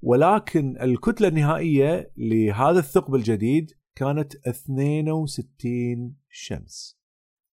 ولكن 0.07 0.81
الكتلة 0.81 1.29
النهائية 1.29 2.13
لهذا 2.17 2.79
الثقب 2.79 3.15
الجديد 3.15 3.73
كانت 3.95 4.35
62 4.35 6.17
شمس. 6.29 6.99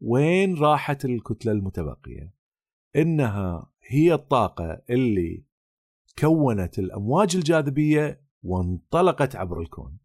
وين 0.01 0.55
راحت 0.55 1.05
الكتلة 1.05 1.51
المتبقية؟ 1.51 2.33
إنها 2.95 3.71
هي 3.87 4.13
الطاقة 4.13 4.81
اللي 4.89 5.45
كونت 6.19 6.79
الأمواج 6.79 7.35
الجاذبية 7.35 8.21
وانطلقت 8.43 9.35
عبر 9.35 9.61
الكون. 9.61 9.97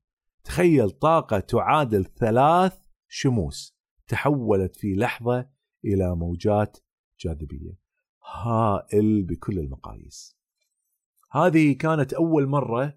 تخيل 0.44 0.90
طاقة 0.90 1.40
تعادل 1.40 2.04
ثلاث 2.04 2.78
شموس 3.08 3.78
تحولت 4.08 4.76
في 4.76 4.94
لحظة 4.94 5.48
إلى 5.84 6.16
موجات 6.16 6.78
جاذبية. 7.20 7.78
هائل 8.32 9.22
بكل 9.22 9.58
المقاييس. 9.58 10.39
هذه 11.32 11.72
كانت 11.72 12.12
أول 12.12 12.46
مرة 12.46 12.94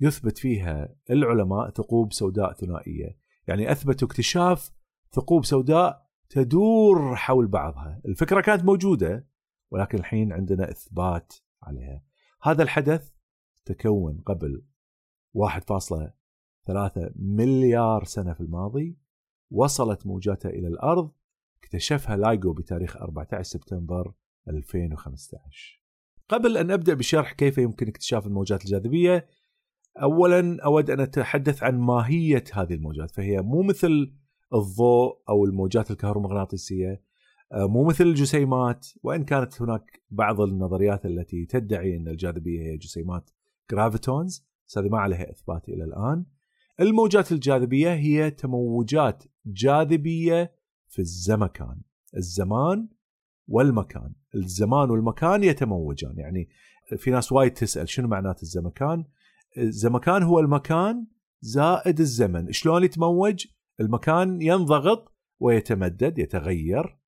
يثبت 0.00 0.38
فيها 0.38 0.96
العلماء 1.10 1.70
ثقوب 1.70 2.12
سوداء 2.12 2.52
ثنائية. 2.52 3.18
يعني 3.48 3.72
أثبتوا 3.72 4.08
اكتشاف 4.08 4.72
ثقوب 5.12 5.44
سوداء 5.44 6.06
تدور 6.28 7.16
حول 7.16 7.46
بعضها. 7.46 8.00
الفكرة 8.06 8.40
كانت 8.40 8.64
موجودة 8.64 9.28
ولكن 9.70 9.98
الحين 9.98 10.32
عندنا 10.32 10.70
إثبات 10.70 11.32
عليها. 11.62 12.02
هذا 12.42 12.62
الحدث 12.62 13.12
تكون 13.64 14.22
قبل 14.26 14.64
1.3 15.34 17.12
مليار 17.16 18.04
سنة 18.04 18.32
في 18.32 18.40
الماضي 18.40 18.98
وصلت 19.50 20.06
موجاته 20.06 20.48
إلى 20.48 20.68
الأرض 20.68 21.10
اكتشفها 21.58 22.16
لايجو 22.16 22.52
بتاريخ 22.52 22.96
14 22.96 23.42
سبتمبر 23.42 24.12
2015 24.48 25.85
قبل 26.28 26.56
أن 26.56 26.70
أبدأ 26.70 26.94
بشرح 26.94 27.32
كيف 27.32 27.58
يمكن 27.58 27.88
اكتشاف 27.88 28.26
الموجات 28.26 28.64
الجاذبية 28.64 29.28
أولا 30.02 30.62
أود 30.64 30.90
أن 30.90 31.00
أتحدث 31.00 31.62
عن 31.62 31.78
ماهية 31.78 32.44
هذه 32.52 32.74
الموجات 32.74 33.10
فهي 33.10 33.42
مو 33.42 33.62
مثل 33.62 34.12
الضوء 34.54 35.18
أو 35.28 35.44
الموجات 35.44 35.90
الكهرومغناطيسية 35.90 37.02
آه، 37.52 37.66
مو 37.66 37.84
مثل 37.84 38.04
الجسيمات 38.04 38.86
وإن 39.02 39.24
كانت 39.24 39.62
هناك 39.62 40.02
بعض 40.10 40.40
النظريات 40.40 41.06
التي 41.06 41.46
تدعي 41.46 41.96
أن 41.96 42.08
الجاذبية 42.08 42.60
هي 42.60 42.76
جسيمات 42.76 43.30
جرافيتونز 43.70 44.46
بس 44.68 44.78
هذه 44.78 44.88
ما 44.88 44.98
عليها 44.98 45.30
إثبات 45.30 45.68
إلى 45.68 45.84
الآن. 45.84 46.24
الموجات 46.80 47.32
الجاذبية 47.32 47.94
هي 47.94 48.30
تموجات 48.30 49.24
جاذبية 49.46 50.52
في 50.88 50.98
الزمكان 50.98 51.80
الزمان 52.16 52.88
والمكان. 53.48 54.12
الزمان 54.34 54.90
والمكان 54.90 55.44
يتموجان. 55.44 56.18
يعني 56.18 56.48
في 56.96 57.10
ناس 57.10 57.32
وايد 57.32 57.52
تسأل 57.52 57.88
شنو 57.88 58.08
معنات 58.08 58.42
الزمكان؟ 58.42 59.04
الزمكان 59.58 60.22
هو 60.22 60.40
المكان 60.40 61.06
زائد 61.40 62.00
الزمن. 62.00 62.52
شلون 62.52 62.84
يتموج؟ 62.84 63.46
المكان 63.80 64.42
ينضغط 64.42 65.14
ويتمدد 65.40 66.18
يتغير. 66.18 66.98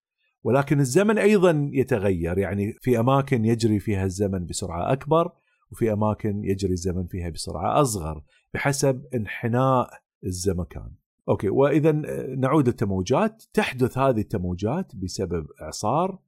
ولكن 0.42 0.80
الزمن 0.80 1.18
أيضا 1.18 1.70
يتغير. 1.72 2.38
يعني 2.38 2.72
في 2.80 3.00
أماكن 3.00 3.44
يجري 3.44 3.78
فيها 3.78 4.04
الزمن 4.04 4.46
بسرعة 4.46 4.92
أكبر 4.92 5.32
وفي 5.70 5.92
أماكن 5.92 6.44
يجري 6.44 6.72
الزمن 6.72 7.06
فيها 7.06 7.30
بسرعة 7.30 7.80
أصغر 7.80 8.22
بحسب 8.54 9.04
انحناء 9.14 9.90
الزمكان. 10.24 10.90
okay 11.28 11.48
واذا 11.48 11.92
نعود 12.36 12.66
للتموجات 12.66 13.44
تحدث 13.52 13.98
هذه 13.98 14.20
التموجات 14.20 14.96
بسبب 14.96 15.46
إعصار 15.62 16.18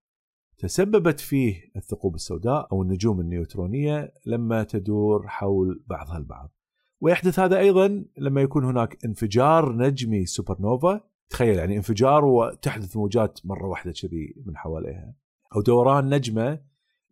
تسببت 0.60 1.20
فيه 1.20 1.70
الثقوب 1.76 2.14
السوداء 2.14 2.68
أو 2.72 2.82
النجوم 2.82 3.20
النيوترونية 3.20 4.14
لما 4.26 4.62
تدور 4.62 5.28
حول 5.28 5.84
بعضها 5.86 6.18
البعض. 6.18 6.52
ويحدث 7.00 7.38
هذا 7.38 7.58
أيضا 7.58 8.04
لما 8.18 8.40
يكون 8.40 8.64
هناك 8.64 9.04
انفجار 9.04 9.76
نجمي 9.76 10.26
سوبر 10.26 10.60
نوفا 10.60 11.00
تخيل 11.28 11.58
يعني 11.58 11.76
انفجار 11.76 12.24
وتحدث 12.24 12.96
موجات 12.96 13.40
مرة 13.44 13.66
واحدة 13.66 13.92
كذي 13.92 14.34
من 14.46 14.56
حواليها 14.56 15.14
أو 15.56 15.60
دوران 15.62 16.14
نجمة 16.14 16.60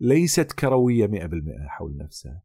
ليست 0.00 0.52
كروية 0.52 1.06
100% 1.06 1.68
حول 1.68 1.96
نفسها. 1.96 2.42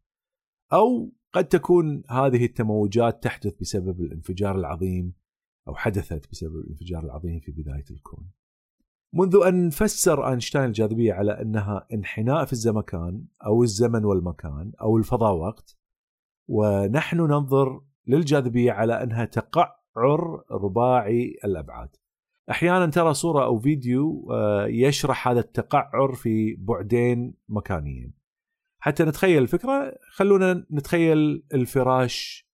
أو 0.74 1.14
قد 1.34 1.48
تكون 1.48 2.04
هذه 2.10 2.46
التموجات 2.46 3.24
تحدث 3.24 3.54
بسبب 3.62 4.02
الانفجار 4.02 4.56
العظيم 4.56 5.14
أو 5.68 5.76
حدثت 5.76 6.32
بسبب 6.32 6.56
الانفجار 6.56 7.04
العظيم 7.04 7.40
في 7.40 7.52
بداية 7.52 7.86
الكون. 7.92 8.30
منذ 9.14 9.40
أن 9.48 9.70
فسر 9.70 10.30
أينشتاين 10.30 10.66
الجاذبية 10.66 11.14
على 11.14 11.42
أنها 11.42 11.88
انحناء 11.94 12.46
في 12.46 12.54
الزمكان 12.54 13.26
أو 13.46 13.64
الزمن 13.64 14.06
والمكان 14.06 14.72
أو 14.82 14.98
الفضاء 14.98 15.34
وقت 15.34 15.78
ونحن 16.48 17.18
ننظر 17.18 17.82
للجاذبية 18.08 18.72
على 18.72 19.04
أنها 19.04 19.26
تقعر 19.26 20.44
رباعي 20.52 21.38
الأبعاد. 21.46 21.96
أحيانا 22.52 22.86
ترى 22.86 23.14
صورة 23.14 23.46
أو 23.46 23.60
فيديو 23.60 24.32
آه، 24.32 24.68
يشرح 24.68 25.28
هذا 25.28 25.40
التقعر 25.40 26.14
في 26.14 26.56
بعدين 26.60 27.34
مكانيين. 27.50 28.14
حتى 28.80 29.04
نتخيل 29.04 29.42
الفكرة 29.42 29.98
خلونا 30.12 30.66
نتخيل 30.72 31.44
الفراش 31.54 32.48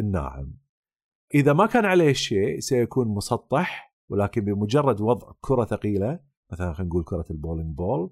الناعم. 0.00 0.58
إذا 1.34 1.52
ما 1.52 1.66
كان 1.66 1.84
عليه 1.84 2.12
شيء 2.12 2.58
سيكون 2.60 3.08
مسطح 3.08 3.87
ولكن 4.08 4.44
بمجرد 4.44 5.00
وضع 5.00 5.32
كرة 5.40 5.64
ثقيلة 5.64 6.20
مثلا 6.52 6.72
خلينا 6.72 6.90
نقول 6.90 7.04
كرة 7.04 7.24
ال 7.30 7.36
bowling 7.36 7.76
ball 7.76 8.10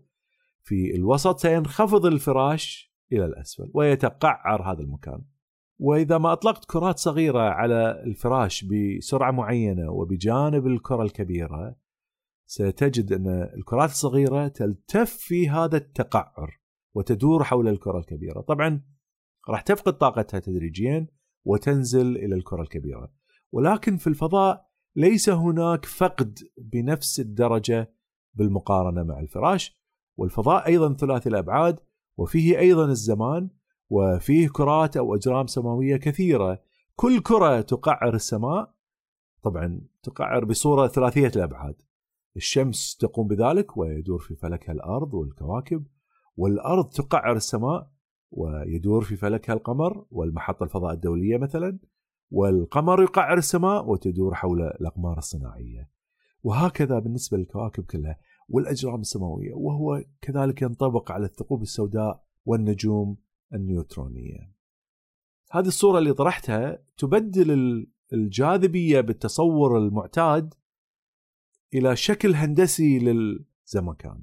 في 0.62 0.94
الوسط 0.94 1.38
سينخفض 1.38 2.06
الفراش 2.06 2.94
إلى 3.12 3.24
الأسفل 3.24 3.70
ويتقعر 3.74 4.72
هذا 4.72 4.80
المكان. 4.80 5.24
وإذا 5.78 6.18
ما 6.18 6.32
أطلقت 6.32 6.64
كرات 6.64 6.98
صغيرة 6.98 7.40
على 7.40 8.02
الفراش 8.06 8.64
بسرعة 8.64 9.30
معينة 9.30 9.90
وبجانب 9.90 10.66
الكرة 10.66 11.02
الكبيرة 11.02 11.76
ستجد 12.46 13.12
أن 13.12 13.28
الكرات 13.28 13.90
الصغيرة 13.90 14.48
تلتف 14.48 15.16
في 15.16 15.48
هذا 15.48 15.76
التقعر 15.76 16.60
وتدور 16.94 17.44
حول 17.44 17.68
الكرة 17.68 17.98
الكبيرة. 17.98 18.40
طبعا 18.40 18.82
راح 19.48 19.60
تفقد 19.62 19.92
طاقتها 19.92 20.40
تدريجيا 20.40 21.06
وتنزل 21.44 22.16
إلى 22.16 22.34
الكرة 22.34 22.62
الكبيرة. 22.62 23.12
ولكن 23.52 23.96
في 23.96 24.06
الفضاء 24.06 24.66
ليس 24.96 25.28
هناك 25.28 25.84
فقد 25.84 26.38
بنفس 26.58 27.20
الدرجة 27.20 27.94
بالمقارنة 28.34 29.02
مع 29.02 29.20
الفراش 29.20 29.76
والفضاء 30.16 30.66
أيضا 30.66 30.94
ثلاثي 30.94 31.28
الأبعاد 31.28 31.78
وفيه 32.16 32.58
أيضا 32.58 32.84
الزمان 32.84 33.50
وفيه 33.90 34.48
كرات 34.48 34.96
أو 34.96 35.14
أجرام 35.14 35.46
سماوية 35.46 35.96
كثيرة. 35.96 36.62
كل 36.94 37.20
كرة 37.20 37.60
تقعر 37.60 38.14
السماء 38.14 38.74
طبعا 39.42 39.80
تقعر 40.02 40.44
بصورة 40.44 40.86
ثلاثية 40.86 41.32
الأبعاد. 41.36 41.82
الشمس 42.36 42.96
تقوم 42.96 43.28
بذلك 43.28 43.76
ويدور 43.76 44.18
في 44.18 44.34
فلكها 44.34 44.72
الأرض 44.72 45.14
والكواكب 45.14 45.86
والأرض 46.36 46.88
تقعر 46.88 47.36
السماء 47.36 47.90
ويدور 48.30 49.04
في 49.04 49.16
فلكها 49.16 49.52
القمر 49.52 50.06
والمحطة 50.10 50.64
الفضاء 50.64 50.92
الدولية 50.92 51.38
مثلا. 51.38 51.78
والقمر 52.30 53.02
يقعر 53.02 53.38
السماء 53.38 53.90
وتدور 53.90 54.34
حول 54.34 54.62
الأقمار 54.62 55.18
الصناعية. 55.18 55.90
وهكذا 56.42 56.98
بالنسبة 56.98 57.38
للكواكب 57.38 57.84
كلها 57.84 58.18
والأجرام 58.48 59.00
السماوية 59.00 59.54
وهو 59.54 60.04
كذلك 60.20 60.62
ينطبق 60.62 61.12
على 61.12 61.24
الثقوب 61.24 61.62
السوداء 61.62 62.24
والنجوم 62.44 63.16
النيوترونية. 63.54 64.52
هذه 65.50 65.66
الصورة 65.66 65.98
اللي 65.98 66.12
طرحتها 66.12 66.78
تبدل 66.96 67.86
الجاذبية 68.12 69.00
بالتصور 69.00 69.78
المعتاد 69.78 70.54
إلى 71.74 71.96
شكل 71.96 72.34
هندسي 72.34 72.98
للزمكان. 72.98 74.22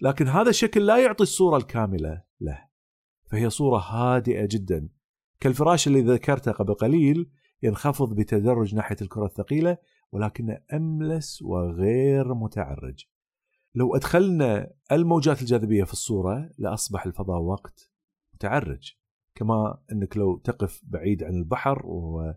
لكن 0.00 0.28
هذا 0.28 0.50
الشكل 0.50 0.86
لا 0.86 0.96
يعطي 0.96 1.22
الصورة 1.22 1.56
الكاملة 1.56 2.22
له 2.40 2.68
فهي 3.26 3.50
صورة 3.50 3.78
هادئة 3.78 4.48
جدا. 4.50 4.88
كالفراش 5.40 5.86
اللي 5.86 6.00
ذكرته 6.00 6.52
قبل 6.52 6.74
قليل 6.74 7.30
ينخفض 7.62 8.14
بتدرج 8.14 8.74
ناحية 8.74 8.96
الكرة 9.02 9.26
الثقيلة 9.26 9.78
ولكنه 10.12 10.60
أملس 10.72 11.42
وغير 11.42 12.34
متعرج. 12.34 13.04
لو 13.74 13.96
أدخلنا 13.96 14.70
الموجات 14.92 15.40
الجاذبية 15.40 15.84
في 15.84 15.92
الصورة 15.92 16.50
لأصبح 16.58 17.06
الفضاء 17.06 17.40
وقت 17.40 17.90
متعرج. 18.34 18.92
كما 19.34 19.82
أنك 19.92 20.16
لو 20.16 20.38
تقف 20.38 20.80
بعيد 20.84 21.22
عن 21.22 21.34
البحر 21.34 21.86
وهو 21.86 22.36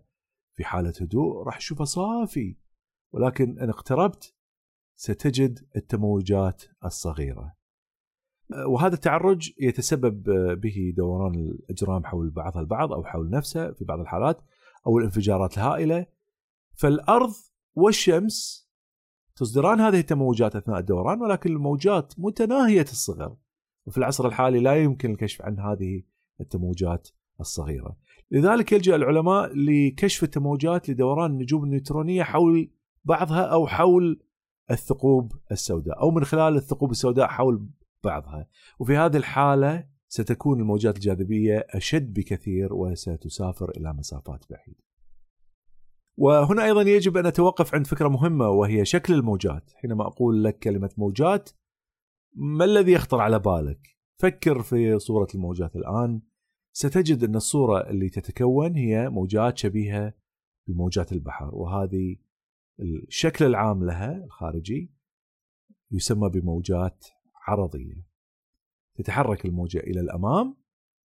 في 0.54 0.64
حالة 0.64 0.92
هدوء 1.00 1.42
راح 1.42 1.58
تشوفه 1.58 1.84
صافي 1.84 2.56
ولكن 3.12 3.58
إن 3.58 3.68
اقتربت 3.68 4.34
ستجد 4.96 5.66
التموجات 5.76 6.62
الصغيرة. 6.84 7.61
وهذا 8.66 8.94
التعرج 8.94 9.50
يتسبب 9.60 10.22
به 10.60 10.94
دوران 10.96 11.34
الأجرام 11.34 12.04
حول 12.04 12.30
بعضها 12.30 12.60
البعض 12.60 12.92
أو 12.92 13.04
حول 13.04 13.30
نفسها 13.30 13.72
في 13.72 13.84
بعض 13.84 14.00
الحالات 14.00 14.40
أو 14.86 14.98
الانفجارات 14.98 15.58
الهائلة. 15.58 16.06
فالأرض 16.74 17.32
والشمس 17.74 18.68
تصدران 19.36 19.80
هذه 19.80 20.00
التموجات 20.00 20.56
أثناء 20.56 20.78
الدوران 20.78 21.22
ولكن 21.22 21.52
الموجات 21.52 22.14
متناهية 22.18 22.82
الصغر. 22.82 23.36
وفي 23.86 23.98
العصر 23.98 24.26
الحالي 24.26 24.60
لا 24.60 24.82
يمكن 24.82 25.10
الكشف 25.10 25.42
عن 25.42 25.58
هذه 25.58 26.02
التموجات 26.40 27.08
الصغيرة. 27.40 27.96
لذلك 28.30 28.72
يلجأ 28.72 28.96
العلماء 28.96 29.52
لكشف 29.54 30.22
التموجات 30.22 30.90
لدوران 30.90 31.30
النجوم 31.30 31.64
النيوترونية 31.64 32.22
حول 32.22 32.70
بعضها 33.04 33.42
أو 33.42 33.66
حول 33.66 34.22
الثقوب 34.70 35.32
السوداء 35.52 36.00
أو 36.00 36.10
من 36.10 36.24
خلال 36.24 36.56
الثقوب 36.56 36.90
السوداء 36.90 37.26
حول 37.26 37.66
بعضها. 38.04 38.48
وفي 38.78 38.96
هذه 38.96 39.16
الحالة 39.16 39.88
ستكون 40.08 40.60
الموجات 40.60 40.96
الجاذبية 40.96 41.66
أشد 41.70 42.12
بكثير 42.12 42.74
وستسافر 42.74 43.70
إلى 43.70 43.92
مسافات 43.92 44.44
بعيدة. 44.50 44.84
وهنا 46.16 46.64
أيضا 46.64 46.82
يجب 46.82 47.16
أن 47.16 47.26
نتوقف 47.26 47.74
عند 47.74 47.86
فكرة 47.86 48.08
مهمة 48.08 48.48
وهي 48.48 48.84
شكل 48.84 49.14
الموجات. 49.14 49.70
حينما 49.74 50.06
أقول 50.06 50.44
لك 50.44 50.58
كلمة 50.58 50.90
موجات 50.96 51.50
ما 52.34 52.64
الذي 52.64 52.92
يخطر 52.92 53.20
على 53.20 53.38
بالك؟ 53.38 53.96
فكر 54.18 54.62
في 54.62 54.98
صورة 54.98 55.28
الموجات 55.34 55.76
الآن. 55.76 56.22
ستجد 56.72 57.24
أن 57.24 57.36
الصورة 57.36 57.90
اللي 57.90 58.08
تتكون 58.08 58.76
هي 58.76 59.08
موجات 59.08 59.58
شبيهة 59.58 60.14
بموجات 60.66 61.12
البحر 61.12 61.54
وهذه 61.54 62.16
الشكل 62.80 63.44
العام 63.44 63.84
لها 63.84 64.24
الخارجي 64.24 64.92
يسمى 65.90 66.28
بموجات 66.28 67.06
عرضية. 67.46 68.06
تتحرك 68.94 69.44
الموجة 69.44 69.78
إلى 69.78 70.00
الأمام 70.00 70.56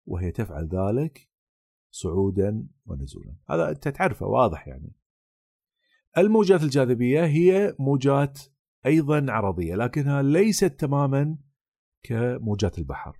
وهي 0.05 0.31
تفعل 0.31 0.67
ذلك 0.67 1.29
صعودا 1.91 2.67
ونزولا. 2.85 3.35
هذا 3.49 3.69
أنت 3.69 3.87
تعرفه 3.87 4.25
واضح 4.25 4.67
يعني. 4.67 4.95
الموجات 6.17 6.63
الجاذبية 6.63 7.25
هي 7.25 7.75
موجات 7.79 8.39
أيضا 8.85 9.25
عرضية 9.31 9.75
لكنها 9.75 10.21
ليست 10.21 10.65
تماما 10.79 11.37
كموجات 12.03 12.79
البحر. 12.79 13.19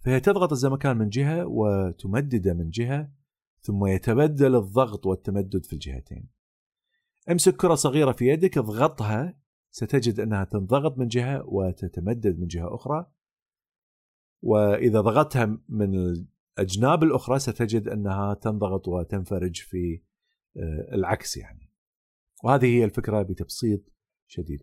فهي 0.00 0.20
تضغط 0.20 0.52
الزمكان 0.52 0.96
من 0.96 1.08
جهة 1.08 1.46
وتمدده 1.46 2.54
من 2.54 2.70
جهة 2.70 3.12
ثم 3.60 3.86
يتبدل 3.86 4.56
الضغط 4.56 5.06
والتمدد 5.06 5.66
في 5.66 5.72
الجهتين. 5.72 6.28
امسك 7.30 7.56
كرة 7.56 7.74
صغيرة 7.74 8.12
في 8.12 8.28
يدك 8.28 8.58
اضغطها 8.58 9.38
ستجد 9.70 10.20
أنها 10.20 10.44
تنضغط 10.44 10.98
من 10.98 11.08
جهة 11.08 11.42
وتتمدد 11.46 12.38
من 12.38 12.46
جهة 12.46 12.74
أخرى. 12.74 13.06
وإذا 14.42 15.00
ضغطتها 15.00 15.58
من 15.68 15.94
الأجناب 16.58 17.02
الأخرى 17.02 17.38
ستجد 17.38 17.88
أنها 17.88 18.34
تنضغط 18.34 18.88
وتنفرج 18.88 19.56
في 19.56 20.02
آه، 20.56 20.94
العكس 20.94 21.36
يعني. 21.36 21.72
وهذه 22.44 22.66
هي 22.66 22.84
الفكرة 22.84 23.22
بتبسيط 23.22 23.80
شديد. 24.26 24.62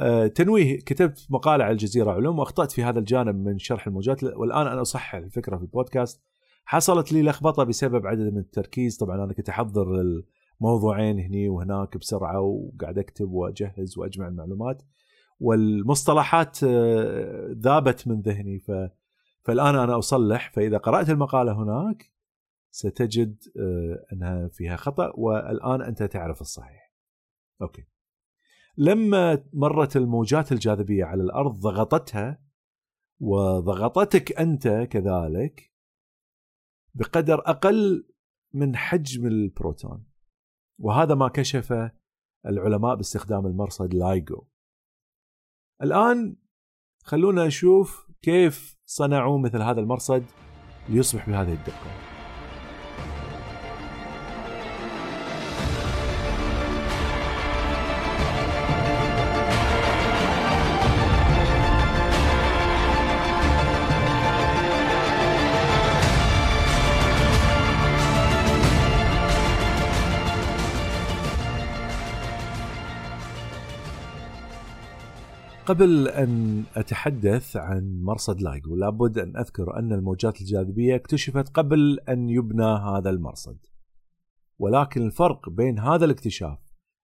آه، 0.00 0.26
تنويه 0.26 0.78
كتبت 0.78 1.26
مقالة 1.30 1.64
على 1.64 1.72
الجزيرة 1.72 2.10
علوم 2.10 2.38
وأخطأت 2.38 2.72
في 2.72 2.82
هذا 2.82 2.98
الجانب 2.98 3.34
من 3.34 3.58
شرح 3.58 3.86
الموجات. 3.86 4.24
والآن 4.24 4.66
أنا 4.66 4.82
أصحح 4.82 5.14
الفكرة 5.14 5.56
في 5.56 5.62
البودكاست. 5.62 6.22
حصلت 6.64 7.12
لي 7.12 7.22
لخبطة 7.22 7.64
بسبب 7.64 8.06
عدد 8.06 8.32
من 8.32 8.38
التركيز. 8.38 8.96
طبعا 8.96 9.24
أنا 9.24 9.32
كنت 9.32 9.48
أحضر 9.48 10.22
موضوعين 10.62 11.18
هني 11.18 11.48
وهناك 11.48 11.96
بسرعة 11.96 12.40
وقاعد 12.40 12.98
أكتب 12.98 13.30
وأجهز 13.30 13.98
وأجمع 13.98 14.28
المعلومات 14.28 14.82
والمصطلحات 15.40 16.58
آه، 16.64 17.46
ذابت 17.50 18.08
من 18.08 18.20
ذهني 18.20 18.58
ف 18.58 18.70
فالآن 19.44 19.76
أنا 19.76 19.98
أصلح 19.98 20.52
فإذا 20.52 20.78
قرأت 20.78 21.10
المقالة 21.10 21.52
هناك 21.52 22.12
ستجد 22.70 23.36
آه، 23.58 24.06
أنها 24.12 24.48
فيها 24.48 24.76
خطأ 24.76 25.12
والآن 25.14 25.82
أنت 25.82 26.02
تعرف 26.02 26.40
الصحيح. 26.40 26.92
okay. 27.62 27.84
لما 28.76 29.44
مرت 29.52 29.96
الموجات 29.96 30.52
الجاذبية 30.52 31.04
على 31.04 31.22
الأرض 31.22 31.60
ضغطتها 31.60 32.42
وضغطتك 33.20 34.40
أنت 34.40 34.68
كذلك 34.68 35.72
بقدر 36.94 37.38
أقل 37.38 38.06
من 38.52 38.76
حجم 38.76 39.26
البروتون. 39.26 40.11
وهذا 40.82 41.14
ما 41.14 41.28
كشف 41.28 41.90
العلماء 42.46 42.94
باستخدام 42.94 43.46
المرصد 43.46 43.94
لايجو. 43.94 44.44
الآن 45.82 46.36
خلونا 47.04 47.46
نشوف 47.46 48.10
كيف 48.22 48.78
صنعوا 48.84 49.38
مثل 49.38 49.62
هذا 49.62 49.80
المرصد 49.80 50.24
ليصبح 50.88 51.30
بهذه 51.30 51.52
الدقة. 51.52 52.11
قبل 75.66 76.08
أن 76.08 76.64
أتحدث 76.76 77.56
عن 77.56 78.02
مرصد 78.02 78.42
لايجو 78.42 78.76
لابد 78.76 79.18
أن 79.18 79.36
أذكر 79.36 79.78
أن 79.78 79.92
الموجات 79.92 80.40
الجاذبية 80.40 80.96
اكتشفت 80.96 81.48
قبل 81.48 82.00
أن 82.08 82.28
يبنى 82.28 82.64
هذا 82.64 83.10
المرصد. 83.10 83.58
ولكن 84.58 85.06
الفرق 85.06 85.48
بين 85.48 85.78
هذا 85.78 86.04
الاكتشاف 86.04 86.58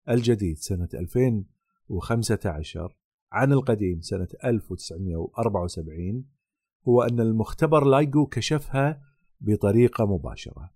الجديد 0.09 0.57
سنة 0.57 0.89
2015 0.93 2.97
عن 3.31 3.53
القديم 3.53 4.01
سنة 4.01 4.27
1974 4.43 6.25
هو 6.87 7.01
أن 7.01 7.19
المختبر 7.19 7.85
لايجو 7.85 8.25
كشفها 8.25 9.01
بطريقة 9.41 10.05
مباشرة. 10.05 10.71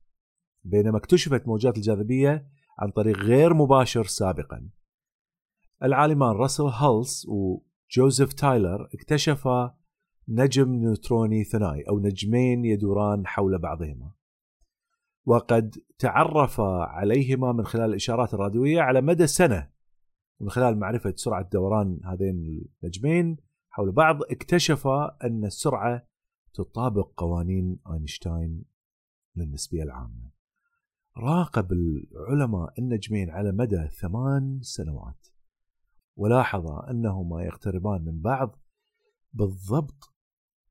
بينما 0.64 0.98
اكتشفت 0.98 1.48
موجات 1.48 1.78
الجاذبية 1.78 2.48
عن 2.80 2.92
طريق 2.92 3.18
غير 3.18 3.54
مباشر 3.54 4.04
سابقا. 4.04 4.70
العالمان 5.84 6.36
راسل 6.36 6.64
هالس 6.64 7.28
وجوزيف 7.92 8.34
تايلر 8.34 8.90
اكتشف 8.94 9.48
نجم 10.28 10.72
نيوتروني 10.72 11.44
ثنائي 11.44 11.84
أو 11.90 12.00
نجمين 12.00 12.66
يدوران 12.66 13.28
حول 13.28 13.58
بعضهما. 13.58 14.12
وقد 15.26 15.76
تعرف 16.00 16.60
عليهما 16.62 17.52
من 17.52 17.66
خلال 17.66 17.90
الإشارات 17.90 18.34
الراديوية 18.34 18.82
على 18.82 19.02
مدى 19.02 19.28
سنة. 19.28 19.70
من 20.40 20.50
خلال 20.50 20.80
معرفة 20.80 21.14
سرعة 21.16 21.50
دوران 21.50 22.00
هذين 22.06 22.66
النجمين 22.84 23.38
حول 23.70 23.92
بعض 23.92 24.24
اكتشف 24.24 24.88
أن 25.24 25.46
السرعة 25.46 26.08
تطابق 26.54 27.12
قوانين 27.18 27.80
آينشتاين 27.94 28.64
للنسبية 29.36 29.84
العامة. 29.84 30.32
راقب 31.18 31.72
العلماء 31.72 32.74
النجمين 32.80 33.30
على 33.30 33.52
مدى 33.52 33.88
ثمان 33.88 34.60
سنوات. 34.62 35.31
ولاحظ 36.22 36.68
أنهما 36.68 37.44
يقتربان 37.44 38.06
من 38.06 38.22
بعض 38.22 38.60
بالضبط 39.34 40.14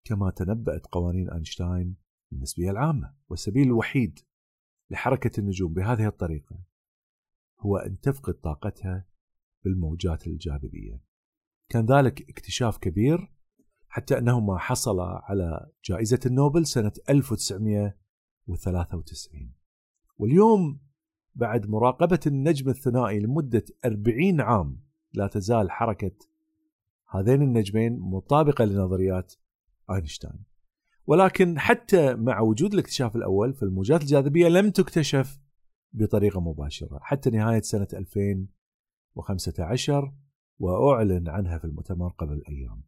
كما 0.05 0.31
تنبأت 0.31 0.87
قوانين 0.87 1.31
أينشتاين 1.31 1.97
النسبية 2.33 2.71
العامة 2.71 3.15
والسبيل 3.29 3.67
الوحيد 3.67 4.19
لحركة 4.91 5.41
النجوم 5.41 5.73
بهذه 5.73 6.07
الطريقة 6.07 6.65
هو 7.61 7.77
أن 7.77 8.01
تفقد 8.01 8.35
طاقتها 8.35 9.07
بالموجات 9.65 10.27
الجاذبية. 10.27 11.03
كان 11.69 11.87
ذلك 11.87 12.31
اكتشاف 12.31 12.79
كبير 12.79 13.33
حتى 13.89 14.19
أنهما 14.19 14.59
حصلا 14.59 15.05
على 15.05 15.71
جائزة 15.85 16.21
النوبل 16.27 16.67
سنة 16.67 16.93
1993 17.09 19.55
واليوم 20.19 20.81
بعد 21.35 21.67
مراقبة 21.67 22.21
النجم 22.27 22.69
الثنائي 22.69 23.21
لمدة 23.21 23.65
40 23.85 24.41
عام 24.41 24.90
لا 25.13 25.27
تزال 25.27 25.71
حركة 25.71 26.13
هذين 27.11 27.43
النجمين 27.43 27.99
مطابقة 28.01 28.65
لنظريات 28.65 29.35
أينشتاين. 29.91 30.45
ولكن 31.07 31.59
حتى 31.59 32.15
مع 32.15 32.41
وجود 32.41 32.73
الاكتشاف 32.73 33.17
الأول 33.17 33.55
فالموجات 33.55 34.03
الجاذبية 34.03 34.49
لم 34.49 34.71
تكتشف 34.71 35.41
بطريقة 35.93 36.41
مباشرة. 36.41 36.99
حتى 37.03 37.31
نهاية 37.31 37.61
سنة 37.61 37.89
2015 37.93 40.13
وأعلن 40.59 41.29
عنها 41.29 41.59
في 41.59 41.65
المؤتمر 41.65 42.09
قبل 42.09 42.43
أيام 42.49 42.83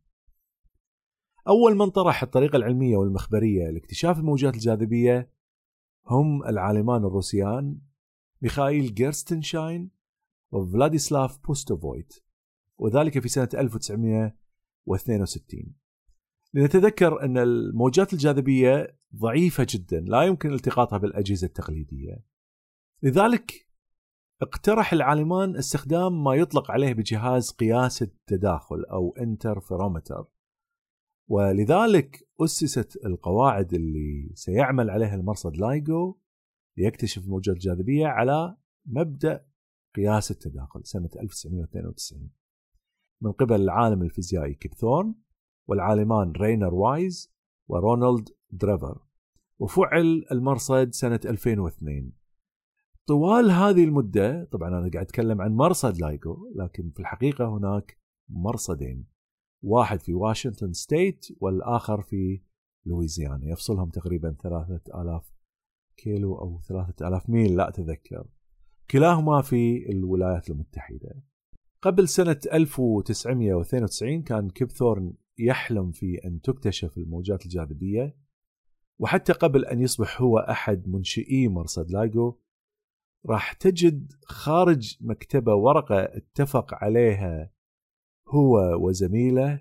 أول 1.48 1.76
من 1.76 1.90
طرح 1.90 2.22
الطريقة 2.22 2.56
العلمية 2.56 2.96
والمخبرية 2.96 3.70
لاكتشاف 3.70 4.18
الموجات 4.18 4.54
الجاذبية 4.54 5.30
هم 6.06 6.44
العالمان 6.44 7.04
الروسيان 7.04 7.78
ميخائيل 8.42 8.94
جيرستنشاين 8.94 9.90
وفلاديسلاف 10.52 11.38
بوستوفويت 11.46 12.14
وذلك 12.78 13.18
في 13.18 13.28
سنة 13.28 13.48
1962 13.54 15.74
لنتذكر 16.54 17.24
أن 17.24 17.38
الموجات 17.38 18.12
الجاذبية 18.12 18.98
ضعيفة 19.16 19.66
جدا 19.70 20.00
لا 20.00 20.22
يمكن 20.22 20.52
التقاطها 20.52 20.98
بالأجهزة 20.98 21.46
التقليدية. 21.46 22.24
لذلك 23.02 23.68
اقترح 24.42 24.92
العالمان 24.92 25.56
استخدام 25.56 26.24
ما 26.24 26.34
يطلق 26.34 26.70
عليه 26.70 26.92
بجهاز 26.92 27.50
قياس 27.50 28.02
التداخل 28.02 28.84
أو 28.84 29.14
interferometer. 29.18 30.26
ولذلك 31.28 32.28
أسست 32.40 33.06
القواعد 33.06 33.74
اللي 33.74 34.30
سيعمل 34.34 34.90
عليها 34.90 35.14
المرصد 35.14 35.56
لايجو 35.56 36.18
ليكتشف 36.76 37.24
الموجات 37.24 37.54
الجاذبية 37.54 38.06
على 38.06 38.56
مبدأ 38.86 39.46
قياس 39.96 40.31
التداخل 40.31 40.81
سنة 40.85 41.11
1992 41.20 42.31
من 43.22 43.33
قبل 43.33 43.62
العالم 43.62 44.02
الفيزيائي 44.02 44.55
كيب 44.55 44.74
ثورن 44.74 45.14
والعالمان 45.68 46.33
رينر 46.33 46.74
وايز 46.74 47.33
ورونالد 47.68 48.28
دريفر. 48.50 48.98
وفعل 49.59 50.24
المرصد 50.33 50.92
سنة 50.92 51.20
2002 51.24 52.12
طوال 53.07 53.50
هذه 53.50 53.85
المدة 53.85 54.44
طبعا 54.44 54.68
أنا 54.68 54.78
قاعد 54.78 54.96
أتكلم 54.96 55.40
عن 55.40 55.52
مرصد 55.55 55.98
لايجو 55.98 56.52
لكن 56.55 56.90
في 56.90 57.00
الحقيقة 57.00 57.57
هناك 57.57 57.98
مرصدين. 58.28 59.07
واحد 59.62 60.00
في 60.00 60.14
واشنطن 60.14 60.72
state 60.72 61.26
والآخر 61.40 62.02
في 62.02 62.42
لويزيانا. 62.87 63.50
يفصلهم 63.50 63.90
تقريبا 63.90 64.37
ثلاثة 64.42 65.02
آلاف 65.02 65.33
كيلو 65.96 66.38
أو 66.38 66.61
ثلاثة 66.61 67.09
آلاف 67.09 67.31
ميل 67.31 67.57
لا 67.57 67.68
أتذكر. 67.68 68.28
كلاهما 68.92 69.42
في 69.42 69.90
الولايات 69.90 70.50
المتحدة. 70.50 71.22
قبل 71.83 72.09
سنة 72.09 72.40
1992 72.52 74.22
كان 74.22 74.50
كيب 74.50 74.70
ثورن 74.70 75.14
يحلم 75.38 75.90
في 75.90 76.14
أن 76.24 76.40
تكتشف 76.40 76.98
الموجات 76.98 77.44
الجاذبية 77.44 78.16
وحتى 78.98 79.33
قبل 79.33 79.64
أن 79.64 79.81
يصبح 79.81 80.22
هو 80.22 80.38
أحد 80.38 80.88
منشئي 80.88 81.48
مرصد 81.48 81.90
لايجو 81.90 82.38
راح 83.26 83.52
تجد 83.52 84.12
خارج 84.24 84.96
مكتبه 85.00 85.55
ورقة 85.55 86.02
اتفق 86.02 86.74
عليها 86.74 87.50
هو 88.28 88.87
وزميله 88.87 89.61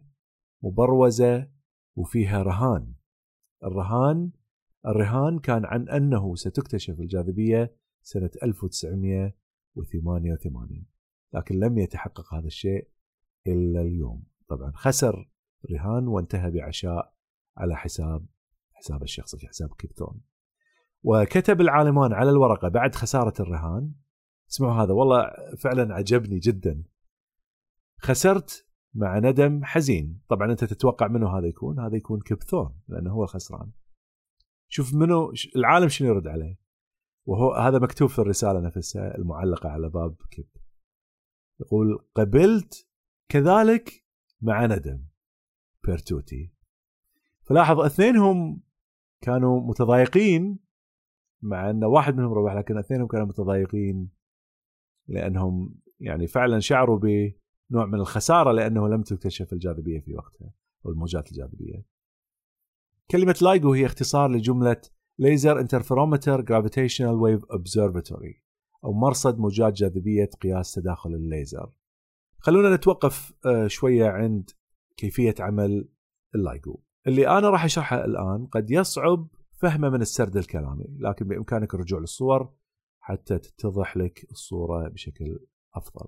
مبروزة 0.63 1.49
وفيها 1.95 2.43
رهان. 2.43 2.93
الرهان 3.63 4.31
الرهان 4.85 5.39
كان 5.39 5.65
عن 5.65 5.89
أنه 5.89 6.35
ستكتشف 6.35 6.99
الجاذبية 6.99 7.80
سنة 8.03 8.31
1988 8.43 10.85
لكن 11.33 11.59
لم 11.59 11.77
يتحقق 11.77 12.33
هذا 12.33 12.47
الشيء 12.47 12.87
إلا 13.47 13.81
اليوم. 13.81 14.23
طبعا 14.47 14.71
خسر 14.75 15.29
رهان 15.71 16.07
وانتهى 16.07 16.51
بعشاء 16.51 17.13
على 17.57 17.75
حساب 17.75 18.25
حساب 18.73 19.03
الشخص 19.03 19.35
في 19.35 19.47
حساب 19.47 19.73
كيبتون 19.73 20.21
وكتب 21.03 21.61
العالمان 21.61 22.13
على 22.13 22.29
الورقة 22.29 22.67
بعد 22.67 22.95
خسارة 22.95 23.41
الرهان. 23.41 23.93
اسمعوا 24.49 24.83
هذا 24.83 24.93
والله 24.93 25.31
فعلا 25.57 25.95
عجبني 25.95 26.39
جدا. 26.39 26.83
خسرت 27.97 28.67
مع 28.93 29.19
ندم 29.19 29.63
حزين. 29.63 30.21
طبعا 30.29 30.51
أنت 30.51 30.63
تتوقع 30.63 31.07
منه 31.07 31.37
هذا 31.37 31.47
يكون؟ 31.47 31.79
هذا 31.79 31.97
يكون 31.97 32.19
كبثون 32.19 32.79
لأنه 32.87 33.11
هو 33.11 33.23
الخسران. 33.23 33.71
شوف 34.67 34.93
منو 34.93 35.33
العالم 35.55 35.87
شنو 35.87 36.07
يرد 36.07 36.27
عليه؟ 36.27 36.60
وهو 37.31 37.53
هذا 37.53 37.79
مكتوب 37.79 38.09
في 38.09 38.19
الرسالة 38.19 38.59
نفسها 38.59 39.17
المعلقة 39.17 39.69
على 39.69 39.89
باب 39.89 40.15
كب 40.31 40.45
يقول 41.59 42.05
قبلت 42.15 42.87
كذلك 43.29 44.05
مع 44.41 44.65
ندم 44.65 45.05
بيرتوتي 45.83 46.53
فلاحظ 47.41 47.79
اثنينهم 47.79 48.63
كانوا 49.21 49.61
متضايقين 49.61 50.59
مع 51.41 51.69
أن 51.69 51.83
واحد 51.83 52.15
منهم 52.15 52.33
ربح 52.33 52.53
لكن 52.53 52.77
اثنينهم 52.77 53.07
كانوا 53.07 53.25
متضايقين 53.25 54.11
لأنهم 55.07 55.75
يعني 55.99 56.27
فعلا 56.27 56.59
شعروا 56.59 56.99
بنوع 56.99 57.85
من 57.85 57.99
الخسارة 57.99 58.51
لأنه 58.51 58.87
لم 58.87 59.01
تكتشف 59.01 59.53
الجاذبية 59.53 59.99
في 59.99 60.15
وقتها 60.15 60.53
أو 60.85 60.91
الموجات 60.91 61.31
الجاذبية. 61.31 61.85
كلمة 63.11 63.35
لايجو 63.41 63.73
هي 63.73 63.85
اختصار 63.85 64.31
لجملة 64.31 64.81
laser 65.21 65.59
interferometer 65.59 66.41
gravitational 66.41 67.15
wave 67.15 67.45
observatory 67.45 68.43
أو 68.83 68.93
مرصد 68.93 69.39
موجات 69.39 69.73
جاذبية 69.73 70.29
قياس 70.41 70.73
تداخل 70.73 71.09
الليزر. 71.09 71.71
خلونا 72.39 72.75
نتوقف 72.75 73.33
آه، 73.45 73.67
شوية 73.67 74.09
عند 74.09 74.49
كيفية 74.97 75.35
عمل 75.39 75.89
اللايجو. 76.35 76.79
اللي 77.07 77.27
أنا 77.27 77.49
راح 77.49 77.65
أشرحه 77.65 78.05
الآن 78.05 78.45
قد 78.45 78.71
يصعب 78.71 79.27
فهمه 79.53 79.89
من 79.89 80.01
السرد 80.01 80.37
الكلامي 80.37 80.97
لكن 80.99 81.27
بإمكانك 81.27 81.73
الرجوع 81.73 81.99
للصور 81.99 82.53
حتى 82.99 83.39
تتضح 83.39 83.97
لك 83.97 84.31
الصورة 84.31 84.87
بشكل 84.87 85.39
أفضل. 85.75 86.07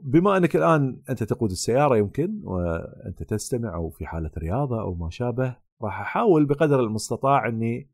بما 0.00 0.36
أنك 0.36 0.56
الآن 0.56 1.02
أنت 1.10 1.22
تقود 1.22 1.50
السيارة 1.50 1.96
يمكن 1.96 2.40
وأنت 2.44 3.22
تستمع 3.22 3.74
أو 3.74 3.90
في 3.90 4.06
حالة 4.06 4.30
رياضة 4.38 4.80
أو 4.80 4.94
ما 4.94 5.10
شابه 5.10 5.56
راح 5.82 6.00
أحاول 6.00 6.46
بقدر 6.46 6.80
المستطاع 6.80 7.48
إني 7.48 7.90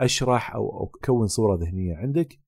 أشرح 0.00 0.54
أو 0.54 0.90
أكون 0.94 1.26
صورة 1.26 1.56
ذهنية 1.56 1.96
عندك 1.96 2.40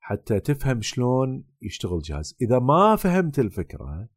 حتى 0.00 0.40
تفهم 0.40 0.80
شلون 0.80 1.44
يشتغل 1.62 1.94
الجهاز 1.94 2.36
إذا 2.40 2.58
ما 2.58 2.96
فهمت 2.96 3.38
الفكرة 3.38 4.08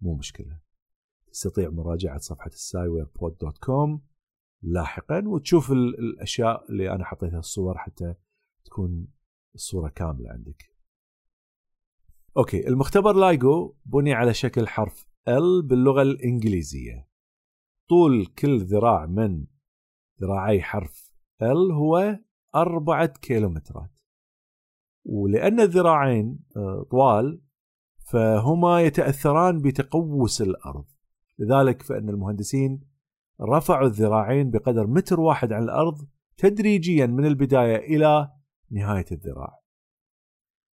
مو 0.00 0.14
مشكلة 0.14 0.60
تستطيع 1.32 1.70
مراجعة 1.70 2.18
صفحة 2.18 2.50
السايوير 2.50 3.06
dot 3.40 3.58
com 3.58 4.02
لاحقا 4.62 5.22
وتشوف 5.26 5.72
الأشياء 5.72 6.70
اللي 6.70 6.90
أنا 6.90 7.04
حطيتها 7.04 7.38
الصور 7.38 7.78
حتى 7.78 8.14
تكون 8.64 9.08
الصورة 9.54 9.88
كاملة 9.88 10.30
عندك. 10.30 10.76
okay 12.36 12.68
المختبر 12.68 13.12
لايجو 13.12 13.74
بني 13.84 14.12
على 14.12 14.34
شكل 14.34 14.68
حرف 14.68 15.08
L 15.28 15.62
باللغة 15.62 16.02
الإنجليزية. 16.02 17.09
طول 17.90 18.26
كل 18.26 18.58
ذراع 18.58 19.06
من 19.06 19.46
ذراعي 20.20 20.62
حرف 20.62 21.12
L 21.42 21.72
هو 21.72 22.18
أربعة 22.54 23.06
كيلومترات. 23.06 23.90
ولأن 25.04 25.60
الذراعين 25.60 26.38
آه، 26.56 26.86
طوال 26.90 27.42
فهما 28.10 28.80
يتأثران 28.80 29.62
بتقوس 29.62 30.42
الأرض. 30.42 30.84
لذلك 31.38 31.82
فإن 31.82 32.08
المهندسين 32.08 32.80
رفعوا 33.40 33.86
الذراعين 33.86 34.50
بقدر 34.50 34.86
متر 34.86 35.20
واحد 35.20 35.52
عن 35.52 35.62
الأرض 35.62 36.08
تدريجيا 36.36 37.06
من 37.06 37.26
البداية 37.26 37.76
إلى 37.76 38.32
نهاية 38.70 39.06
الذراع. 39.12 39.60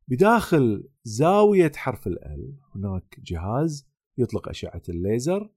بداخل 0.09 0.89
زاوية 1.03 1.73
حرف 1.77 2.07
ال 2.07 2.59
هناك 2.75 3.21
جهاز 3.21 3.89
يطلق 4.19 4.49
أشعة 4.49 4.83
الليزر 4.89 5.51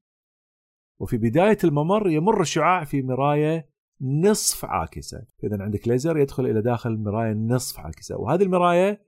وفي 1.00 1.18
بداية 1.18 1.58
الممر 1.64 2.10
يمر 2.10 2.42
الشعاع 2.42 2.84
في 2.84 3.02
مراية 3.02 3.70
نصف 4.02 4.66
عاكسة. 4.66 5.26
اذا 5.44 5.64
عندك 5.64 5.88
ليزر 5.88 6.18
يدخل 6.18 6.46
إلى 6.46 6.62
داخل 6.62 6.90
المرايه 6.90 7.34
نصف 7.34 7.80
عاكسة. 7.80 8.18
وهذه 8.18 8.44
المرايه 8.44 9.02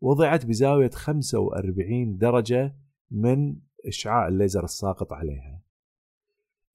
وضعت 0.00 0.46
بزاوية 0.46 0.90
45 0.90 2.18
درجة 2.18 2.76
من 3.10 3.56
إشعاع 3.86 4.28
الليزر 4.28 4.64
الساقط 4.64 5.12
عليها. 5.12 5.62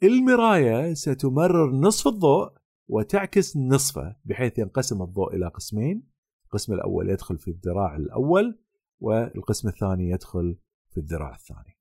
المرايه 0.03 0.93
ستمرر 0.93 1.71
نصف 1.71 2.07
الضوء 2.07 2.51
وتعكس 2.87 3.57
نصفه 3.57 4.15
بحيث 4.25 4.59
ينقسم 4.59 5.01
الضوء 5.01 5.35
إلى 5.35 5.47
قسمين. 5.47 6.03
القسم 6.45 6.73
الأول 6.73 7.09
يدخل 7.09 7.37
في 7.37 7.47
الذراع 7.47 7.95
الأول 7.95 8.59
والقسم 8.99 9.67
الثاني 9.67 10.09
يدخل 10.09 10.57
في 10.89 10.97
الذراع 10.97 11.35
الثاني. 11.35 11.72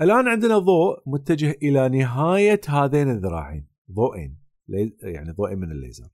الآن 0.00 0.28
عندنا 0.28 0.58
ضوء 0.58 1.02
متجه 1.06 1.50
إلى 1.50 1.88
نهاية 1.88 2.60
هذين 2.68 3.10
الذراعين. 3.10 3.68
ضوئين. 3.92 4.38
يعني 5.02 5.32
ضوئين 5.32 5.58
من 5.58 5.70
الليزر. 5.70 6.08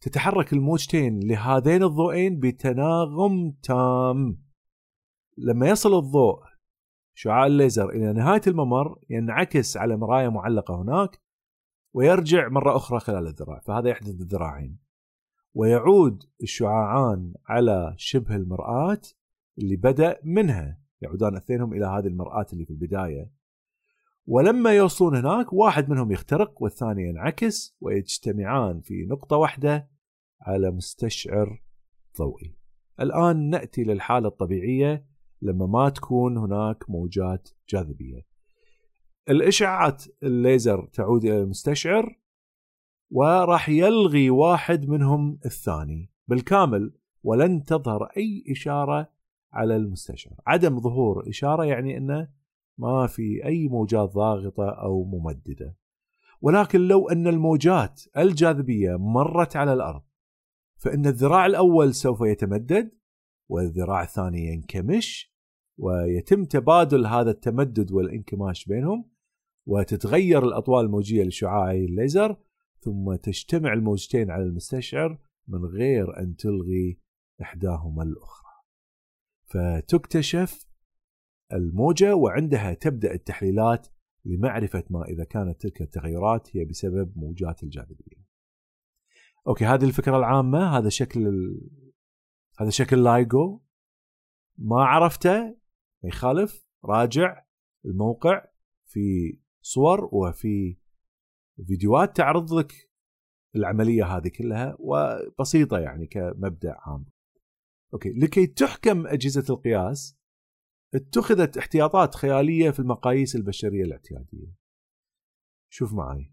تتحرك 0.00 0.52
الموجتين 0.52 1.20
لهذين 1.20 1.82
الضوئين 1.82 2.40
بتناغم 2.40 3.50
تام. 3.62 4.42
لما 5.38 5.68
يصل 5.68 5.98
الضوء 5.98 6.42
شعاع 7.14 7.46
الليزر 7.46 7.90
إلى 7.90 8.12
نهاية 8.12 8.40
الممر 8.46 8.98
ينعكس 9.10 9.76
على 9.76 9.96
مرايه 9.96 10.28
معلقة 10.28 10.82
هناك 10.82 11.22
ويرجع 11.94 12.48
مرة 12.48 12.76
أخرى 12.76 13.00
خلال 13.00 13.26
الذراع. 13.26 13.60
فهذا 13.60 13.88
يحدث 13.88 14.14
بالذراعين 14.14 14.78
ويعود 15.54 16.24
الشعاعان 16.42 17.34
على 17.46 17.94
شبه 17.96 18.36
المرآة 18.36 19.00
اللي 19.58 19.76
بدأ 19.76 20.20
منها. 20.24 20.87
يعودان 21.00 21.36
اثنينهم 21.36 21.72
إلى 21.72 21.86
هذه 21.86 22.06
المرآة 22.06 22.46
اللي 22.52 22.64
في 22.64 22.70
البداية 22.70 23.38
ولما 24.26 24.72
يوصلون 24.72 25.16
هناك 25.16 25.52
واحد 25.52 25.90
منهم 25.90 26.12
يخترق 26.12 26.62
والثاني 26.62 27.08
ينعكس 27.08 27.76
ويجتمعان 27.80 28.80
في 28.80 29.06
نقطة 29.10 29.36
واحدة 29.36 29.90
على 30.40 30.70
مستشعر 30.70 31.62
ضوئي. 32.18 32.56
الآن 33.00 33.50
نأتي 33.50 33.84
للحالة 33.84 34.28
الطبيعية 34.28 35.06
لما 35.42 35.66
ما 35.66 35.88
تكون 35.88 36.36
هناك 36.36 36.90
موجات 36.90 37.48
جاذبية. 37.68 38.26
الإشعاعات 39.28 40.04
الليزر 40.22 40.86
تعود 40.92 41.24
إلى 41.24 41.40
المستشعر 41.40 42.18
وراح 43.10 43.68
يلغي 43.68 44.30
واحد 44.30 44.88
منهم 44.88 45.38
الثاني 45.44 46.12
بالكامل 46.28 46.92
ولن 47.22 47.62
تظهر 47.62 48.04
أي 48.16 48.44
إشارة 48.50 49.10
على 49.52 49.76
المستشعر 49.76 50.34
عدم 50.46 50.80
ظهور 50.80 51.28
إشارة 51.28 51.64
يعني 51.64 51.96
أنه 51.96 52.28
ما 52.78 53.06
في 53.06 53.44
أي 53.44 53.68
موجات 53.68 54.08
ضاغطة 54.08 54.70
أو 54.70 55.04
ممددة. 55.04 55.76
ولكن 56.40 56.80
لو 56.80 57.08
أن 57.08 57.26
الموجات 57.26 58.02
الجاذبية 58.16 58.96
مرت 58.96 59.56
على 59.56 59.72
الأرض 59.72 60.02
فإن 60.76 61.06
الذراع 61.06 61.46
الأول 61.46 61.94
سوف 61.94 62.20
يتمدد 62.20 62.98
والذراع 63.48 64.02
الثاني 64.02 64.46
ينكمش 64.46 65.34
ويتم 65.78 66.44
تبادل 66.44 67.06
هذا 67.06 67.30
التمدد 67.30 67.92
والانكماش 67.92 68.64
بينهم 68.64 69.10
وتتغير 69.66 70.44
الأطوال 70.44 70.84
الموجية 70.84 71.24
لشعاعي 71.24 71.84
الليزر 71.84 72.36
ثم 72.80 73.14
تجتمع 73.14 73.72
الموجتين 73.72 74.30
على 74.30 74.42
المستشعر 74.42 75.18
من 75.48 75.64
غير 75.64 76.18
أن 76.20 76.36
تلغي 76.36 77.00
إحداهما 77.42 78.02
الأخرى. 78.02 78.47
فتكتشف 79.48 80.66
الموجة 81.52 82.14
وعندها 82.14 82.74
تبدأ 82.74 83.14
التحليلات 83.14 83.88
لمعرفة 84.24 84.84
ما 84.90 85.04
إذا 85.04 85.24
كانت 85.24 85.60
تلك 85.60 85.82
التغيرات 85.82 86.56
هي 86.56 86.64
بسبب 86.64 87.18
موجات 87.18 87.62
الجاذبية. 87.62 88.28
أوكي 89.48 89.64
هذه 89.64 89.84
الفكرة 89.84 90.16
العامة 90.16 90.78
هذا 90.78 90.88
شكل 90.88 91.26
ال... 91.26 91.70
هذا 92.58 92.70
شكل 92.70 93.04
لايجو 93.04 93.60
ما 94.58 94.84
عرفته 94.84 95.38
ما 96.02 96.08
يخالف 96.08 96.66
راجع 96.84 97.44
الموقع 97.84 98.44
في 98.84 99.38
صور 99.62 100.08
وفي 100.12 100.76
فيديوهات 101.66 102.16
تعرض 102.16 102.52
لك 102.52 102.72
العملية 103.56 104.04
هذه 104.04 104.28
كلها 104.28 104.76
وبسيطة 104.78 105.78
يعني 105.78 106.06
كمبدأ 106.06 106.76
عام. 106.78 107.06
أوكي 107.94 108.12
لكي 108.12 108.46
تحكم 108.46 109.06
أجهزة 109.06 109.44
القياس 109.50 110.18
اتخذت 110.94 111.56
احتياطات 111.56 112.14
خيالية 112.14 112.70
في 112.70 112.80
المقاييس 112.80 113.36
البشرية 113.36 113.84
الاعتيادية. 113.84 114.54
شوف 115.70 115.92
معي 115.92 116.32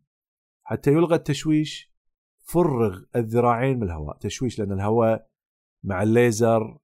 حتى 0.64 0.92
يلغى 0.92 1.16
التشويش 1.16 1.96
فرغ 2.42 3.04
الذراعين 3.16 3.78
من 3.78 3.84
الهواء، 3.84 4.18
تشويش 4.18 4.60
لأن 4.60 4.72
الهواء 4.72 5.32
مع 5.84 6.04
الليزر 6.04 6.80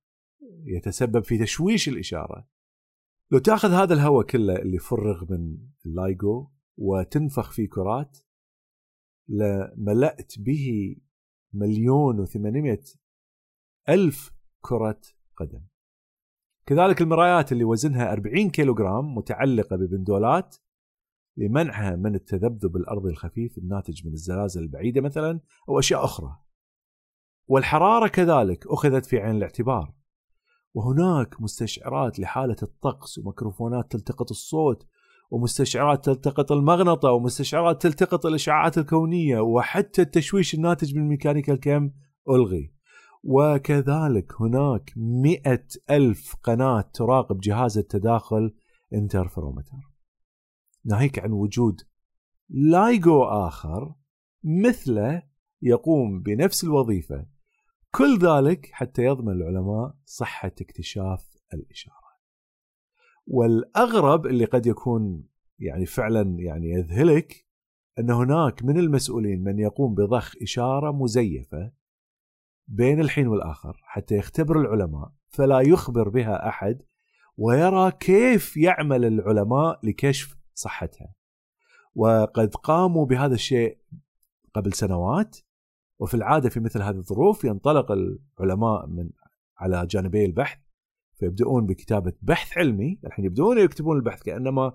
يتسبب 0.63 1.23
في 1.23 1.37
تشويش 1.37 1.89
الإشارة. 1.89 2.47
لو 3.31 3.39
تأخذ 3.39 3.71
هذا 3.71 3.93
الهواء 3.93 4.25
كله 4.25 4.55
اللي 4.55 4.77
فرغ 4.77 5.25
من 5.29 5.57
اللايجو 5.85 6.51
وتنفخ 6.77 7.51
فيه 7.51 7.69
كرات 7.69 8.17
لملأت 9.27 10.39
به 10.39 10.95
مليون 11.53 12.19
وثمانمائة 12.19 12.83
ألف 13.89 14.31
كرة 14.61 15.01
قدم. 15.37 15.61
كذلك 16.65 17.01
المرايات 17.01 17.51
اللي 17.51 17.63
وزنها 17.63 18.11
40 18.11 18.49
كيلوغرام 18.49 19.15
متعلقة 19.15 19.75
ببندولات 19.75 20.55
لمنعها 21.37 21.95
من 21.95 22.15
التذبذب 22.15 22.75
الأرضي 22.75 23.09
الخفيف 23.09 23.57
الناتج 23.57 24.07
من 24.07 24.13
الزلازل 24.13 24.61
البعيدة 24.61 25.01
مثلا 25.01 25.39
أو 25.69 25.79
أشياء 25.79 26.05
أخرى. 26.05 26.37
والحرارة 27.47 28.07
كذلك 28.07 28.67
أخذت 28.67 29.05
في 29.05 29.19
عين 29.19 29.35
الاعتبار. 29.35 29.93
وهناك 30.73 31.41
مستشعرات 31.41 32.19
لحالة 32.19 32.55
الطقس 32.63 33.17
وميكروفونات 33.17 33.91
تلتقط 33.91 34.29
الصوت 34.29 34.87
ومستشعرات 35.31 36.05
تلتقط 36.05 36.51
المغنطة 36.51 37.11
ومستشعرات 37.11 37.81
تلتقط 37.81 38.25
الإشعاعات 38.25 38.77
الكونية 38.77 39.39
وحتى 39.39 40.01
التشويش 40.01 40.53
الناتج 40.53 40.95
من 40.95 41.07
ميكانيكا 41.07 41.53
الكم 41.53 41.91
ألغي. 42.29 42.73
وكذلك 43.23 44.41
هناك 44.41 44.93
مئة 44.97 45.67
ألف 45.89 46.35
قناة 46.43 46.81
تراقب 46.81 47.39
جهاز 47.39 47.77
التداخل 47.77 48.53
interferometer 48.93 49.91
ناهيك 50.85 51.19
عن 51.19 51.31
وجود 51.31 51.81
لايجو 52.49 53.23
آخر 53.23 53.95
مثله 54.43 55.23
يقوم 55.61 56.21
بنفس 56.21 56.63
الوظيفة. 56.63 57.25
كل 57.91 58.19
ذلك 58.19 58.69
حتى 58.71 59.01
يضمن 59.01 59.33
العلماء 59.33 59.95
صحة 60.05 60.51
اكتشاف 60.61 61.37
الإشارة. 61.53 62.11
والأغرب 63.27 64.25
اللي 64.25 64.45
قد 64.45 64.65
يكون 64.65 65.23
يعني 65.59 65.85
فعلا 65.85 66.35
يعني 66.39 66.69
يذهلك 66.71 67.47
أن 67.99 68.09
هناك 68.09 68.63
من 68.63 68.77
المسؤولين 68.77 69.43
من 69.43 69.59
يقوم 69.59 69.95
بضخ 69.95 70.35
إشارة 70.41 70.91
مزيفة 70.91 71.71
بين 72.71 72.99
الحين 72.99 73.27
والآخر 73.27 73.81
حتى 73.83 74.15
يختبر 74.15 74.61
العلماء 74.61 75.11
فلا 75.29 75.59
يخبر 75.59 76.09
بها 76.09 76.49
أحد 76.49 76.81
ويرى 77.37 77.91
كيف 77.91 78.57
يعمل 78.57 79.05
العلماء 79.05 79.79
لكشف 79.83 80.35
صحتها. 80.53 81.13
وقد 81.95 82.55
قاموا 82.55 83.05
بهذا 83.05 83.33
الشيء 83.33 83.77
قبل 84.53 84.73
سنوات 84.73 85.37
وفي 85.99 86.13
العادة 86.13 86.49
في 86.49 86.59
مثل 86.59 86.81
هذه 86.81 86.95
الظروف 86.95 87.43
ينطلق 87.43 87.91
العلماء 87.91 88.87
من 88.87 89.09
على 89.57 89.85
جانبي 89.85 90.25
البحث 90.25 90.59
فيبدأون 91.13 91.65
بكتابة 91.65 92.13
بحث 92.21 92.57
علمي 92.57 92.99
الحين 93.05 93.25
يبدأون 93.25 93.57
يكتبون 93.57 93.97
البحث 93.97 94.23
كأنما 94.23 94.73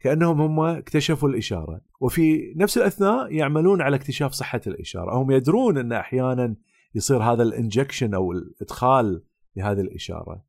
كأنهم 0.00 0.40
هم 0.40 0.60
اكتشفوا 0.60 1.28
الإشارة. 1.28 1.80
وفي 2.00 2.54
نفس 2.56 2.78
الأثناء 2.78 3.32
يعملون 3.32 3.82
على 3.82 3.96
اكتشاف 3.96 4.32
صحة 4.32 4.60
الإشارة 4.66 5.22
هم 5.22 5.30
يدرون 5.30 5.78
أن 5.78 5.92
أحيانا 5.92 6.56
يصير 6.98 7.22
هذا 7.22 7.42
الإنجكشن 7.42 8.14
أو 8.14 8.32
الإدخال 8.32 9.22
لهذه 9.56 9.80
الإشارة 9.80 10.44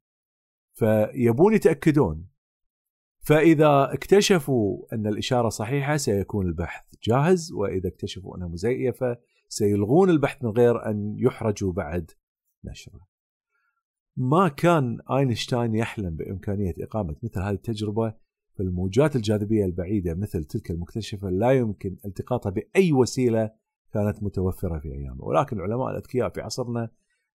فيبون 0.73 1.53
يتأكدون 1.53 2.27
فإذا 3.19 3.93
اكتشفوا 3.93 4.93
أن 4.93 5.07
الإشارة 5.07 5.49
صحيحة 5.49 5.97
سيكون 5.97 6.47
البحث 6.47 6.83
جاهز 7.03 7.51
وإذا 7.51 7.87
اكتشفوا 7.87 8.37
أنها 8.37 8.47
مزيفه 8.47 9.17
سيلغون 9.47 10.09
البحث 10.09 10.43
من 10.43 10.49
غير 10.49 10.89
أن 10.89 11.15
يحرجوا 11.17 11.71
بعد 11.71 12.11
نشره. 12.63 13.07
ما 14.17 14.47
كان 14.47 14.99
آينشتاين 15.11 15.75
يحلم 15.75 16.15
بإمكانية 16.15 16.73
إقامة 16.79 17.15
مثل 17.23 17.39
هذه 17.39 17.53
التجربة 17.53 18.13
فالموجات 18.53 19.15
الجاذبية 19.15 19.65
البعيدة 19.65 20.13
مثل 20.13 20.43
تلك 20.43 20.71
المكتشفة 20.71 21.29
لا 21.29 21.51
يمكن 21.51 21.97
التقاطها 22.05 22.49
بأي 22.49 22.91
وسيلة 22.91 23.51
كانت 23.93 24.23
متوفرة 24.23 24.79
في 24.79 24.93
أيامه. 24.93 25.25
ولكن 25.25 25.57
العلماء 25.57 25.89
الأذكياء 25.91 26.29
في 26.29 26.41
عصرنا 26.41 26.89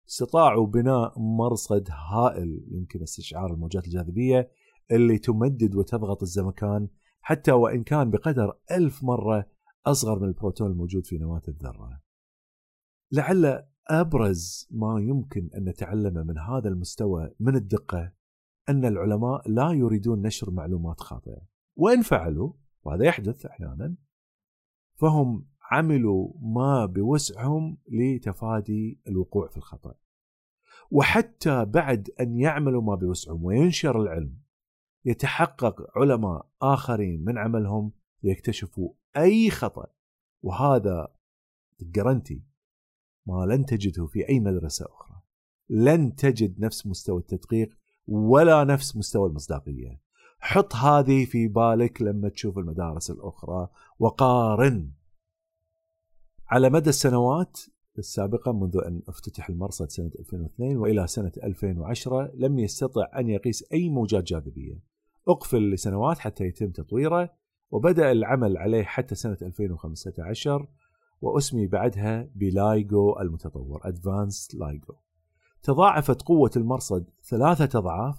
استطاعوا 0.08 0.66
بناء 0.66 1.18
مرصد 1.18 1.88
هائل 1.90 2.64
يمكن 2.70 3.02
استشعار 3.02 3.54
الموجات 3.54 3.84
الجاذبية 3.84 4.50
اللي 4.90 5.18
تمدد 5.18 5.74
وتضغط 5.74 6.22
الزمكان 6.22 6.88
حتى 7.20 7.52
وإن 7.52 7.82
كان 7.82 8.10
بقدر 8.10 8.58
ألف 8.70 9.04
مرة 9.04 9.46
أصغر 9.86 10.18
من 10.18 10.28
البروتون 10.28 10.70
الموجود 10.70 11.06
في 11.06 11.18
نواة 11.18 11.42
الذرة. 11.48 12.00
لعل 13.12 13.64
أبرز 13.88 14.68
ما 14.70 15.00
يمكن 15.00 15.50
أن 15.56 15.64
نتعلمه 15.64 16.22
من 16.22 16.38
هذا 16.38 16.68
المستوى 16.68 17.30
من 17.40 17.56
الدقة 17.56 18.12
أن 18.68 18.84
العلماء 18.84 19.50
لا 19.50 19.72
يريدون 19.72 20.22
نشر 20.22 20.50
معلومات 20.50 21.00
خاطئة. 21.00 21.42
وإن 21.76 22.02
فعلوا 22.02 22.52
وهذا 22.84 23.04
يحدث 23.04 23.46
أحيانا 23.46 23.94
فهم 24.94 25.46
عملوا 25.70 26.28
ما 26.40 26.86
بوسعهم 26.86 27.78
لتفادي 27.88 29.00
الوقوع 29.08 29.48
في 29.48 29.56
الخطأ. 29.56 29.94
وحتى 30.90 31.64
بعد 31.64 32.10
أن 32.20 32.36
يعملوا 32.36 32.82
ما 32.82 32.94
بوسعهم 32.94 33.44
وينشر 33.44 34.02
العلم 34.02 34.38
يتحقق 35.04 35.98
علماء 35.98 36.46
آخرين 36.62 37.24
من 37.24 37.38
عملهم 37.38 37.92
ليكتشفوا 38.22 38.90
أي 39.16 39.50
خطأ. 39.50 39.86
وهذا 40.42 41.08
جرنتي 41.80 42.42
ما 43.26 43.46
لن 43.46 43.64
تجده 43.64 44.06
في 44.06 44.28
أي 44.28 44.40
مدرسة 44.40 44.86
أخرى. 44.86 45.20
لن 45.68 46.14
تجد 46.14 46.60
نفس 46.60 46.86
مستوى 46.86 47.18
التدقيق 47.18 47.76
ولا 48.06 48.64
نفس 48.64 48.96
مستوى 48.96 49.28
المصداقية. 49.28 50.00
حط 50.38 50.74
هذه 50.74 51.24
في 51.24 51.48
بالك 51.48 52.02
لما 52.02 52.28
تشوف 52.28 52.58
المدارس 52.58 53.10
الأخرى 53.10 53.68
وقارن 53.98 54.90
على 56.48 56.70
مدى 56.70 56.90
السنوات 56.90 57.60
السابقة 57.98 58.52
منذ 58.52 58.80
أن 58.86 59.02
افتتح 59.08 59.48
المرصد 59.48 59.90
سنة 59.90 60.10
2002 60.18 60.76
وإلى 60.76 61.06
سنة 61.06 61.32
2010 61.44 62.30
لم 62.34 62.58
يستطع 62.58 63.10
أن 63.18 63.28
يقيس 63.28 63.64
أي 63.72 63.88
موجات 63.88 64.24
جاذبية. 64.24 64.80
أقفل 65.28 65.70
لسنوات 65.70 66.18
حتى 66.18 66.44
يتم 66.44 66.70
تطويره 66.70 67.30
وبدأ 67.70 68.12
العمل 68.12 68.56
عليه 68.56 68.82
حتى 68.82 69.14
سنة 69.14 69.36
2015 69.42 70.68
وأسمي 71.20 71.66
بعدها 71.66 72.28
بلايجو 72.34 73.18
المتطور 73.20 73.80
advanced 73.80 74.54
لايجو 74.54 74.94
تضاعفت 75.62 76.22
قوة 76.22 76.50
المرصد 76.56 77.10
ثلاثة 77.30 77.78
أضعاف 77.78 78.16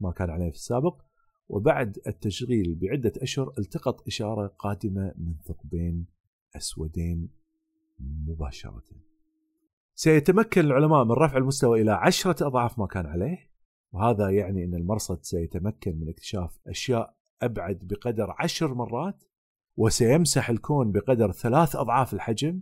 ما 0.00 0.12
كان 0.12 0.30
عليه 0.30 0.50
في 0.50 0.56
السابق 0.56 1.02
وبعد 1.48 1.98
التشغيل 2.06 2.74
بعدة 2.74 3.12
أشهر 3.16 3.54
التقط 3.58 4.06
إشارة 4.06 4.46
قادمة 4.46 5.14
من 5.16 5.34
ثقبين 5.44 6.06
أسودين 6.56 7.37
مباشرة. 8.00 8.82
سيتمكن 9.94 10.60
العلماء 10.60 11.04
من 11.04 11.12
رفع 11.12 11.36
المستوى 11.36 11.82
إلى 11.82 11.90
عشرة 11.90 12.46
أضعاف 12.46 12.78
ما 12.78 12.86
كان 12.86 13.06
عليه 13.06 13.50
وهذا 13.92 14.30
يعني 14.30 14.64
أن 14.64 14.74
المرصد 14.74 15.22
سيتمكن 15.22 16.00
من 16.00 16.08
اكتشاف 16.08 16.60
أشياء 16.66 17.16
أبعد 17.42 17.78
بقدر 17.82 18.34
عشر 18.38 18.74
مرات 18.74 19.24
وسيمسح 19.76 20.50
الكون 20.50 20.92
بقدر 20.92 21.32
ثلاث 21.32 21.76
أضعاف 21.76 22.14
الحجم 22.14 22.60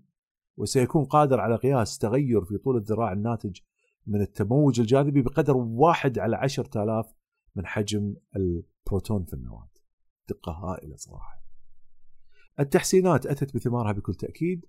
وسيكون 0.57 1.05
قادر 1.05 1.41
على 1.41 1.57
قياس 1.57 1.99
تغير 1.99 2.45
في 2.45 2.59
طول 2.59 2.77
الذراع 2.77 3.13
الناتج 3.13 3.61
من 4.07 4.21
التموج 4.21 4.81
الجاذبي 4.81 5.23
بقدر 5.23 5.57
واحد 5.57 6.19
على 6.19 6.37
عشرة 6.37 6.83
آلاف 6.83 7.15
من 7.57 7.67
حجم 7.67 8.15
البروتون 8.37 9.25
في 9.25 9.35
النواة. 9.35 9.71
دقة 10.29 10.53
هائلة 10.53 10.97
صراحة. 10.97 11.43
التحسينات 12.61 13.27
أتت 13.27 13.55
بثمارها 13.55 13.93
بكل 13.93 14.15
تأكيد. 14.15 14.67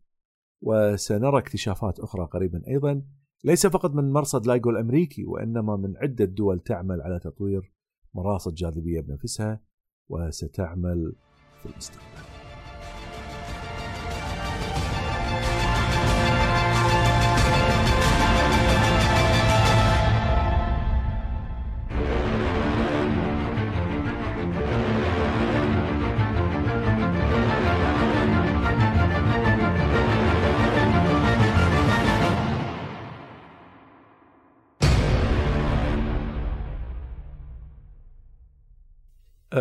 وسنرى 0.61 1.37
اكتشافات 1.37 1.99
أخرى 1.99 2.25
قريبا 2.25 2.67
أيضا. 2.67 3.01
ليس 3.43 3.67
فقط 3.67 3.91
من 3.91 4.11
مرصد 4.11 4.47
لايجو 4.47 4.69
الأمريكي 4.69 5.25
وإنما 5.25 5.75
من 5.75 5.97
عدة 5.97 6.25
دول 6.25 6.59
تعمل 6.59 7.01
على 7.01 7.19
تطوير 7.19 7.73
مراصد 8.13 8.53
جاذبية 8.53 9.01
بنفسها 9.01 9.61
وستعمل 10.09 11.15
في 11.63 11.65
المستقبل. 11.65 12.26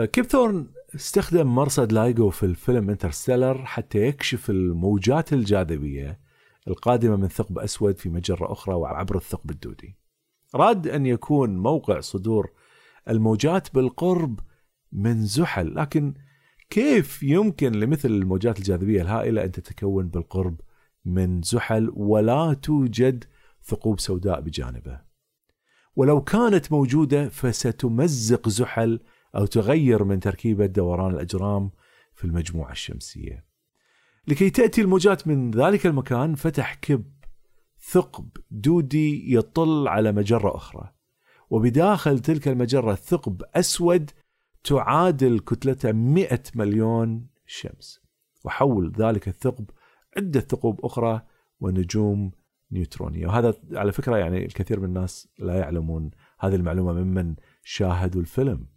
كيب 0.04 0.24
ثورن 0.24 0.66
استخدم 0.94 1.46
مرصد 1.46 1.92
لايجو 1.92 2.30
في 2.30 2.46
الفيلم 2.46 2.90
Interstellar 2.90 3.64
حتى 3.64 3.98
يكشف 3.98 4.50
الموجات 4.50 5.32
الجاذبية 5.32 6.20
القادمة 6.68 7.16
من 7.16 7.28
ثقب 7.28 7.58
أسود 7.58 7.98
في 7.98 8.08
مجرة 8.08 8.52
أخرى 8.52 8.74
وعبر 8.74 9.16
الثقب 9.16 9.50
الدودي. 9.50 9.96
أراد 10.54 10.88
أن 10.88 11.06
يكون 11.06 11.56
موقع 11.56 12.00
صدور 12.00 12.50
الموجات 13.08 13.74
بالقرب 13.74 14.40
من 14.92 15.26
زحل 15.26 15.74
لكن 15.74 16.14
كيف 16.70 17.22
يمكن 17.22 17.72
لمثل 17.72 18.08
الموجات 18.08 18.58
الجاذبية 18.58 19.02
الهائلة 19.02 19.44
أن 19.44 19.52
تتكون 19.52 20.08
بالقرب 20.08 20.60
من 21.04 21.42
زحل 21.42 21.92
ولا 21.94 22.54
توجد 22.54 23.24
ثقوب 23.64 24.00
سوداء 24.00 24.40
بجانبه؟ 24.40 25.00
ولو 25.96 26.20
كانت 26.20 26.72
موجودة 26.72 27.28
فستمزق 27.28 28.48
زحل 28.48 29.00
أو 29.36 29.46
تغير 29.46 30.04
من 30.04 30.20
تركيبة 30.20 30.66
دوران 30.66 31.14
الأجرام 31.14 31.70
في 32.14 32.24
المجموعة 32.24 32.72
الشمسية. 32.72 33.44
لكي 34.28 34.50
تأتي 34.50 34.80
الموجات 34.80 35.28
من 35.28 35.50
ذلك 35.50 35.86
المكان 35.86 36.34
فتح 36.34 36.74
كب 36.74 37.04
ثقب 37.90 38.28
دودي 38.50 39.34
يطل 39.34 39.88
على 39.88 40.12
مجرة 40.12 40.56
أخرى. 40.56 40.92
وبداخل 41.50 42.18
تلك 42.18 42.48
المجرة 42.48 42.94
ثقب 42.94 43.42
أسود 43.54 44.10
تعادل 44.64 45.38
كتلته 45.38 45.92
100 45.92 46.42
مليون 46.54 47.26
شمس. 47.46 48.00
وحول 48.44 48.92
ذلك 48.98 49.28
الثقب 49.28 49.70
عدة 50.16 50.40
ثقوب 50.40 50.84
أخرى 50.84 51.22
ونجوم 51.60 52.30
نيوترونية. 52.72 53.26
وهذا 53.26 53.54
على 53.72 53.92
فكرة 53.92 54.16
يعني 54.16 54.44
الكثير 54.44 54.80
من 54.80 54.88
الناس 54.88 55.28
لا 55.38 55.54
يعلمون 55.54 56.10
هذه 56.38 56.54
المعلومة 56.54 56.92
ممن 56.92 57.34
شاهدوا 57.62 58.20
الفيلم. 58.20 58.75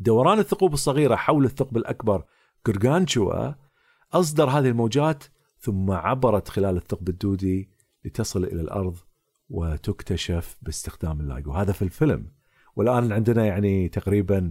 دوران 0.00 0.38
الثقوب 0.38 0.72
الصغيرة 0.72 1.14
حول 1.14 1.44
الثقب 1.44 1.76
الأكبر 1.76 2.24
جرجانشوا 2.66 3.52
أصدر 4.12 4.48
هذه 4.48 4.68
الموجات 4.68 5.24
ثم 5.58 5.90
عبرت 5.90 6.48
خلال 6.48 6.76
الثقب 6.76 7.08
الدودي 7.08 7.70
لتصل 8.04 8.44
إلى 8.44 8.60
الأرض 8.60 8.96
وتكتشف 9.50 10.56
باستخدام 10.62 11.20
اللايجو. 11.20 11.52
هذا 11.52 11.72
في 11.72 11.82
الفيلم. 11.82 12.32
والآن 12.76 13.12
عندنا 13.12 13.46
يعني 13.46 13.88
تقريبا 13.88 14.50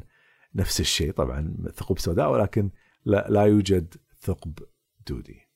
نفس 0.55 0.79
الشيء. 0.79 1.11
طبعا 1.11 1.55
ثقوب 1.75 1.99
سوداء 1.99 2.31
ولكن 2.31 2.69
لا, 3.05 3.27
لا 3.29 3.43
يوجد 3.43 3.95
ثقب 4.21 4.59
دودي. 5.07 5.47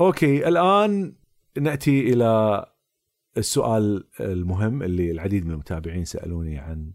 أوكي 0.00 0.48
الآن 0.48 1.16
نأتي 1.60 2.12
إلى 2.12 2.64
السؤال 3.36 4.08
المهم 4.20 4.82
اللي 4.82 5.10
العديد 5.10 5.46
من 5.46 5.52
المتابعين 5.52 6.04
سألوني 6.04 6.58
عن 6.58 6.92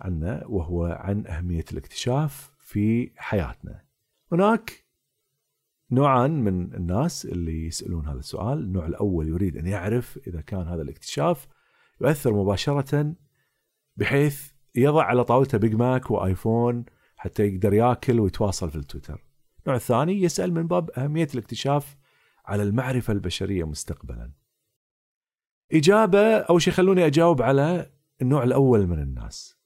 عنه 0.00 0.42
وهو 0.46 0.84
عن 0.84 1.26
أهمية 1.26 1.64
الاكتشاف 1.72 2.52
في 2.58 3.12
حياتنا. 3.16 3.84
هناك 4.32 4.84
نوعان 5.90 6.44
من 6.44 6.74
الناس 6.74 7.24
اللي 7.26 7.66
يسألون 7.66 8.06
هذا 8.06 8.18
السؤال. 8.18 8.58
النوع 8.58 8.86
الأول 8.86 9.28
يريد 9.28 9.56
أن 9.56 9.66
يعرف 9.66 10.18
إذا 10.26 10.40
كان 10.40 10.68
هذا 10.68 10.82
الاكتشاف 10.82 11.48
يؤثر 12.00 12.32
مباشرة 12.32 13.14
بحيث 13.96 14.52
يضع 14.74 15.04
على 15.04 15.24
طاولته 15.24 15.58
بيج 15.58 15.74
ماك 15.74 16.10
وآيفون 16.10 16.84
حتى 17.16 17.42
يقدر 17.42 17.72
ياكل 17.72 18.20
ويتواصل 18.20 18.70
في 18.70 18.76
التويتر. 18.76 19.24
النوع 19.58 19.76
الثاني 19.76 20.22
يسأل 20.22 20.54
من 20.54 20.66
باب 20.66 20.90
أهمية 20.90 21.28
الاكتشاف 21.34 21.96
على 22.46 22.62
المعرفة 22.62 23.12
البشرية 23.12 23.64
مستقبلا. 23.64 24.32
إجابة 25.72 26.36
أو 26.36 26.58
شيء 26.58 26.72
خلوني 26.72 27.06
أجاوب 27.06 27.42
على 27.42 27.92
النوع 28.22 28.42
الأول 28.42 28.86
من 28.86 28.98
الناس. 28.98 29.57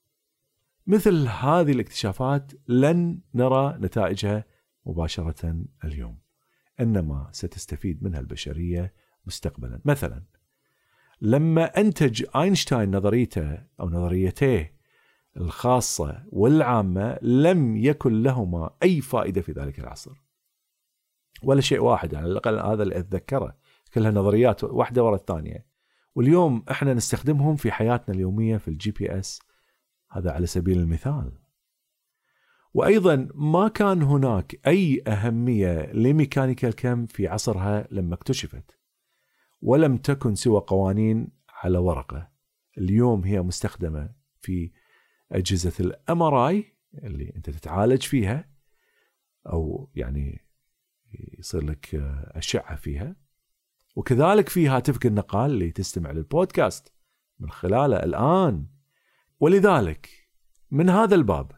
مثل 0.87 1.27
هذه 1.27 1.71
الاكتشافات 1.71 2.51
لن 2.67 3.19
نرى 3.33 3.77
نتائجها 3.79 4.45
مباشرة 4.85 5.55
اليوم 5.83 6.17
إنما 6.79 7.29
ستستفيد 7.31 8.03
منها 8.03 8.19
البشرية 8.19 8.93
مستقبلا. 9.25 9.81
مثلا 9.85 10.23
لما 11.21 11.65
أنتج 11.65 12.25
أينشتاين 12.35 12.95
نظريته 12.95 13.63
أو 13.79 13.89
نظريتيه 13.89 14.73
الخاصة 15.37 16.23
والعامة 16.29 17.19
لم 17.21 17.77
يكن 17.77 18.23
لهما 18.23 18.75
أي 18.83 19.01
فائدة 19.01 19.41
في 19.41 19.51
ذلك 19.51 19.79
العصر. 19.79 20.23
ولا 21.43 21.61
شيء 21.61 21.79
واحد 21.79 22.15
على 22.15 22.25
الأقل 22.25 22.59
هذا 22.59 22.83
اللي 22.83 22.99
أتذكره 22.99 23.57
كلها 23.93 24.11
نظريات 24.11 24.63
واحدة 24.63 25.03
ورا 25.03 25.15
الثانية. 25.15 25.65
واليوم 26.15 26.65
إحنا 26.71 26.93
نستخدمهم 26.93 27.55
في 27.55 27.71
حياتنا 27.71 28.15
اليومية 28.15 28.57
في 28.57 28.67
ال 28.67 28.91
GPS 28.91 29.39
هذا 30.13 30.31
على 30.31 30.45
سبيل 30.45 30.79
المثال. 30.79 31.31
وأيضا 32.73 33.29
ما 33.35 33.67
كان 33.67 34.01
هناك 34.01 34.67
أي 34.67 35.03
أهمية 35.07 35.91
لميكانيكا 35.91 36.67
الكم 36.67 37.05
في 37.05 37.27
عصرها 37.27 37.87
لما 37.91 38.15
اكتشفت 38.15 38.79
ولم 39.61 39.97
تكن 39.97 40.35
سوى 40.35 40.61
قوانين 40.67 41.27
على 41.49 41.77
ورقة. 41.77 42.31
اليوم 42.77 43.23
هي 43.23 43.41
مستخدمة 43.41 44.15
في 44.39 44.71
أجهزة 45.31 45.73
الام 45.79 46.23
اي 46.23 46.77
اللي 47.03 47.33
أنت 47.35 47.49
تتعالج 47.49 48.01
فيها 48.01 48.49
أو 49.47 49.91
يعني 49.95 50.47
يصير 51.39 51.63
لك 51.63 51.95
أشعة 52.25 52.75
فيها. 52.75 53.15
وكذلك 53.95 54.49
في 54.49 54.67
هاتفك 54.67 55.05
النقال 55.05 55.51
اللي 55.51 55.71
تستمع 55.71 56.11
للبودكاست 56.11 56.93
من 57.39 57.49
خلاله 57.49 57.95
الآن. 57.95 58.72
ولذلك 59.39 60.09
من 60.71 60.89
هذا 60.89 61.15
الباب 61.15 61.51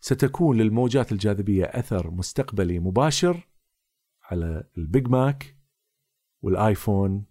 ستكون 0.00 0.56
للموجات 0.56 1.12
الجاذبية 1.12 1.64
أثر 1.64 2.10
مستقبلي 2.10 2.78
مباشر 2.78 3.48
على 4.22 4.64
ال 4.78 4.85
Big 4.85 5.08
Mac 5.08 5.56
والآيفون 6.42 7.26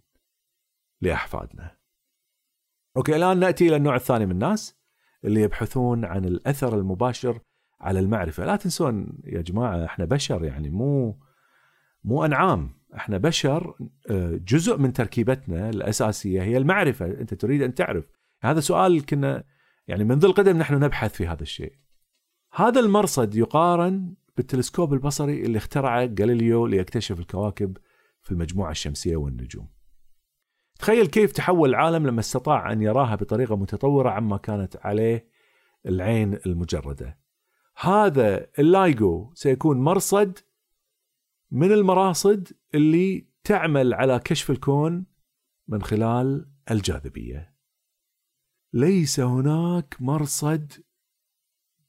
لأحفادنا. 1.00 1.76
okay 2.96 3.16
الآن 3.16 3.38
نأتي 3.38 3.68
إلى 3.68 3.76
النوع 3.76 3.96
الثاني 3.96 4.26
من 4.26 4.32
الناس 4.32 4.76
اللي 5.24 5.40
يبحثون 5.40 6.04
عن 6.04 6.24
الأثر 6.24 6.78
المباشر 6.78 7.40
على 7.80 8.00
المعرفة، 8.00 8.44
لا 8.44 8.56
تنسون 8.56 9.18
يا 9.24 9.42
جماعة 9.42 9.84
إحنا 9.84 10.04
بشر 10.04 10.44
يعني 10.44 10.70
مو 10.70 11.18
مو 12.04 12.24
أنعام، 12.24 12.80
إحنا 12.94 13.18
بشر 13.18 13.74
آه، 14.10 14.36
جزء 14.36 14.78
من 14.78 14.92
تركيبتنا 14.92 15.70
الأساسية 15.70 16.42
هي 16.42 16.56
المعرفة، 16.56 17.06
أنت 17.06 17.34
تريد 17.34 17.62
أن 17.62 17.74
تعرف، 17.74 18.10
هذا 18.44 18.60
سؤال 18.60 19.06
كنا 19.06 19.44
يعني 19.88 20.04
منذ 20.04 20.24
القدم 20.24 20.56
نحن 20.56 20.74
نبحث 20.74 21.14
في 21.14 21.26
هذا 21.26 21.42
الشيء. 21.42 21.72
هذا 22.52 22.80
المرصد 22.80 23.34
يقارن 23.34 24.14
بالتلسكوب 24.36 24.92
البصري 24.92 25.42
اللي 25.42 25.58
اخترعه 25.58 26.04
جاليليو 26.04 26.66
ليكتشف 26.66 27.18
الكواكب 27.18 27.76
في 28.22 28.32
المجموعة 28.32 28.70
الشمسية 28.70 29.16
والنجوم. 29.16 29.68
تخيل 30.78 31.06
كيف 31.06 31.32
تحول 31.32 31.68
العالم 31.68 32.06
لما 32.06 32.20
استطاع 32.20 32.72
أن 32.72 32.82
يراها 32.82 33.14
بطريقة 33.14 33.56
متطورة 33.56 34.10
عما 34.10 34.36
كانت 34.36 34.76
عليه 34.76 35.28
العين 35.86 36.38
المجردة. 36.46 37.18
هذا 37.76 38.46
اللايجو 38.58 39.30
سيكون 39.34 39.80
مرصد 39.80 40.38
من 41.50 41.72
المراصد 41.72 42.48
اللي 42.74 43.28
تعمل 43.44 43.94
على 43.94 44.18
كشف 44.18 44.50
الكون 44.50 45.06
من 45.68 45.82
خلال 45.82 46.48
الجاذبية. 46.70 47.53
ليس 48.76 49.20
هناك 49.20 49.96
مرصد 50.00 50.72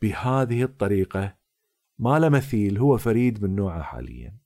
بهذه 0.02 0.64
الطريقة 0.64 1.38
ما 2.00 2.20
له 2.20 2.30
مثيل 2.30 2.78
هو 2.78 2.98
فريد 2.98 3.44
من 3.44 3.56
نوعه 3.56 3.82
حاليا. 3.82 4.38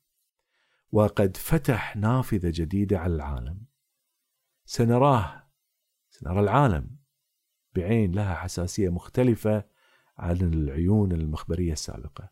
وقد 0.92 1.38
فتح 1.38 1.96
نافذة 1.96 2.52
جديدة 2.56 3.00
على 3.00 3.16
العالم. 3.16 3.66
سنراه 4.66 5.50
سنرى 6.10 6.40
العالم 6.40 6.98
بعين 7.76 8.12
لها 8.12 8.36
حساسية 8.36 8.90
مختلفة 8.90 9.66
عن 10.18 10.38
العيون 10.54 11.12
المخبرية 11.12 11.74
السابقة. 11.74 12.32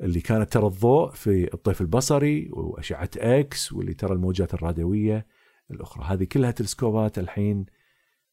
اللي 0.00 0.20
كانت 0.20 0.52
ترى 0.52 0.66
الضوء 0.66 1.10
في 1.10 1.54
الطيف 1.54 1.80
البصري 1.80 2.48
وأشعة 2.52 3.10
إكس 3.16 3.72
واللي 3.72 3.94
ترى 3.94 4.12
الموجات 4.12 4.54
الراديوية 4.54 5.26
الأخرى، 5.70 6.04
هذه 6.04 6.24
كلها 6.24 6.50
تلسكوبات 6.50 7.18
الحين 7.18 7.66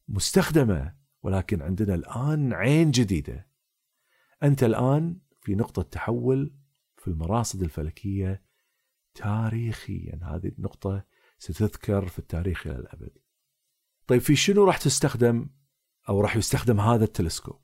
مستخدمة 0.08 0.94
ولكن 1.22 1.62
عندنا 1.62 1.94
الآن 1.94 2.52
عين 2.52 2.90
جديدة. 2.90 3.48
أنت 4.42 4.62
الآن 4.62 5.20
في 5.40 5.54
نقطة 5.54 5.82
تحول 5.82 6.54
في 6.96 7.08
المراصد 7.08 7.62
الفلكية 7.62 8.42
تاريخيا، 9.14 10.20
هذه 10.22 10.52
النقطة 10.58 11.04
ستذكر 11.38 12.06
في 12.06 12.18
التاريخ 12.18 12.66
إلى 12.66 12.76
الأبد. 12.76 13.18
طيب 14.06 14.20
في 14.20 14.36
شنو 14.36 14.64
راح 14.64 14.78
تستخدم 14.78 15.50
أو 16.08 16.20
راح 16.20 16.36
يستخدم 16.36 16.80
هذا 16.80 17.04
التلسكوب؟ 17.04 17.60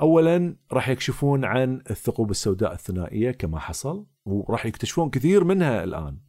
اولا 0.00 0.56
راح 0.72 0.88
يكشفون 0.88 1.44
عن 1.44 1.82
الثقوب 1.90 2.30
السوداء 2.30 2.72
الثنائية 2.72 3.30
كما 3.30 3.58
حصل 3.58 4.06
وراح 4.24 4.66
يكتشفون 4.66 5.10
كثير 5.10 5.44
منها 5.44 5.84
الآن. 5.84 6.20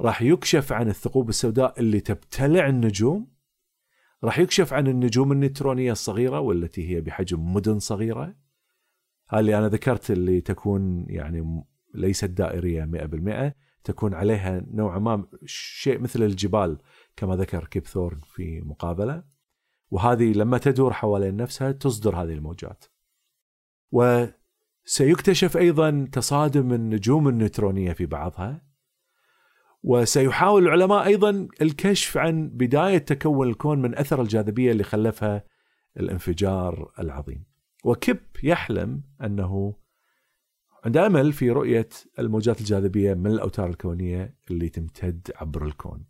راح 0.00 0.22
يكشف 0.22 0.72
عن 0.72 0.88
الثقوب 0.88 1.28
السوداء 1.28 1.80
اللي 1.80 2.00
تبتلع 2.00 2.68
النجوم. 2.68 3.33
راح 4.24 4.38
يكشف 4.38 4.72
عن 4.72 4.86
النجوم 4.86 5.32
النيوترونيه 5.32 5.92
الصغيرة 5.92 6.40
والتي 6.40 6.90
هي 6.90 7.00
بحجم 7.00 7.52
مدن 7.52 7.78
صغيرة. 7.78 8.34
هذه 9.28 9.40
اللي 9.40 9.58
أنا 9.58 9.68
ذكرت 9.68 10.10
اللي 10.10 10.40
تكون 10.40 11.06
يعني 11.08 11.64
ليست 11.94 12.24
دائرية 12.24 12.84
100% 12.84 13.52
تكون 13.84 14.14
عليها 14.14 14.64
نوعا 14.70 14.98
ما 14.98 15.26
شيء 15.46 15.98
مثل 15.98 16.22
الجبال 16.22 16.78
كما 17.16 17.36
ذكر 17.36 17.64
كيب 17.64 17.86
ثورن 17.86 18.20
في 18.24 18.60
مقابلة 18.60 19.24
وهذه 19.90 20.32
لما 20.32 20.58
تدور 20.58 20.92
حوالين 20.92 21.36
نفسها 21.36 21.72
تصدر 21.72 22.16
هذه 22.16 22.32
الموجات. 22.32 22.84
وسيكتشف 23.92 25.56
أيضا 25.56 26.08
تصادم 26.12 26.72
النجوم 26.72 27.28
النيوترونيه 27.28 27.92
في 27.92 28.06
بعضها 28.06 28.73
وسيحاول 29.84 30.62
العلماء 30.62 31.06
أيضا 31.06 31.48
الكشف 31.62 32.16
عن 32.16 32.48
بداية 32.48 32.98
تكون 32.98 33.48
الكون 33.48 33.82
من 33.82 33.98
أثر 33.98 34.22
الجاذبية 34.22 34.72
اللي 34.72 34.84
خلفها 34.84 35.44
الانفجار 35.96 36.92
العظيم. 36.98 37.44
وكيب 37.84 38.20
يحلم 38.42 39.02
أنه 39.22 39.76
عنده 40.84 41.06
أمل 41.06 41.32
في 41.32 41.50
رؤية 41.50 41.88
الموجات 42.18 42.60
الجاذبية 42.60 43.14
من 43.14 43.26
الأوتار 43.26 43.70
الكونية 43.70 44.38
اللي 44.50 44.68
تمتد 44.68 45.30
عبر 45.36 45.66
الكون. 45.66 46.06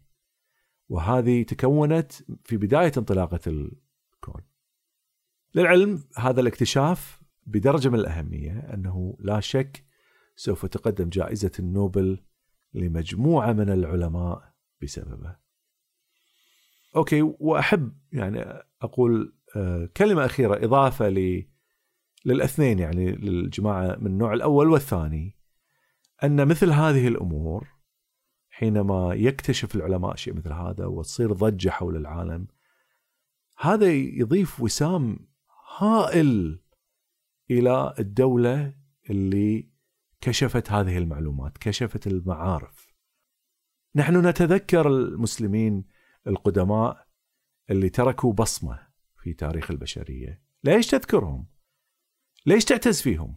وهذه 0.88 1.42
تكونت 1.42 2.12
في 2.44 2.56
بداية 2.56 2.92
انطلاقة 2.96 3.40
الكون. 3.46 4.42
للعلم 5.54 6.04
هذا 6.16 6.40
الاكتشاف 6.40 7.22
بدرجة 7.46 7.88
من 7.88 7.98
الأهمية 7.98 8.58
أنه 8.74 9.16
لا 9.20 9.40
شك 9.40 9.84
سوف 10.36 10.66
تقدم 10.66 11.08
جائزة 11.08 11.52
النوبل 11.58 12.24
لمجموعة 12.74 13.52
من 13.52 13.70
العلماء 13.70 14.54
بسببه. 14.82 15.36
أوكي 16.96 17.22
وأحب 17.22 17.92
يعني 18.12 18.62
أقول 18.82 19.34
آه، 19.56 19.88
كلمة 19.96 20.24
أخيرة 20.24 20.64
إضافة 20.64 21.08
للاثنين 22.26 22.78
يعني 22.78 23.12
للجماعة 23.12 23.96
من 23.96 24.06
النوع 24.06 24.34
الأول 24.34 24.70
والثاني 24.70 25.36
أن 26.24 26.48
مثل 26.48 26.70
هذه 26.70 27.08
الأمور 27.08 27.68
حينما 28.50 29.14
يكتشف 29.14 29.74
العلماء 29.74 30.16
شيء 30.16 30.34
مثل 30.34 30.52
هذا 30.52 30.86
وتصير 30.86 31.32
ضجة 31.32 31.70
حول 31.70 31.96
العالم 31.96 32.46
هذا 33.58 33.92
يضيف 33.92 34.60
وسام 34.60 35.18
هائل 35.78 36.60
إلى 37.50 37.94
الدولة 37.98 38.74
اللي 39.10 39.73
كشفت 40.24 40.72
هذه 40.72 40.98
المعلومات، 40.98 41.58
كشفت 41.58 42.06
المعارف. 42.06 42.94
نحن 43.94 44.26
نتذكر 44.26 44.88
المسلمين 44.88 45.84
القدماء 46.26 47.06
اللي 47.70 47.88
تركوا 47.88 48.32
بصمة 48.32 48.88
في 49.22 49.32
تاريخ 49.32 49.70
البشرية، 49.70 50.42
ليش 50.64 50.86
تذكرهم؟ 50.86 51.46
ليش 52.46 52.64
تعتز 52.64 53.02
فيهم؟ 53.02 53.36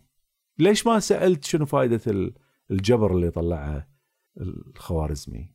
ليش 0.60 0.88
ما 0.88 1.00
سألت 1.00 1.44
شنو 1.44 1.66
فائدة 1.66 2.34
الجبر 2.72 3.16
اللي 3.16 3.32
طلعه 3.32 3.90
الخوارزمي؟ 4.38 5.54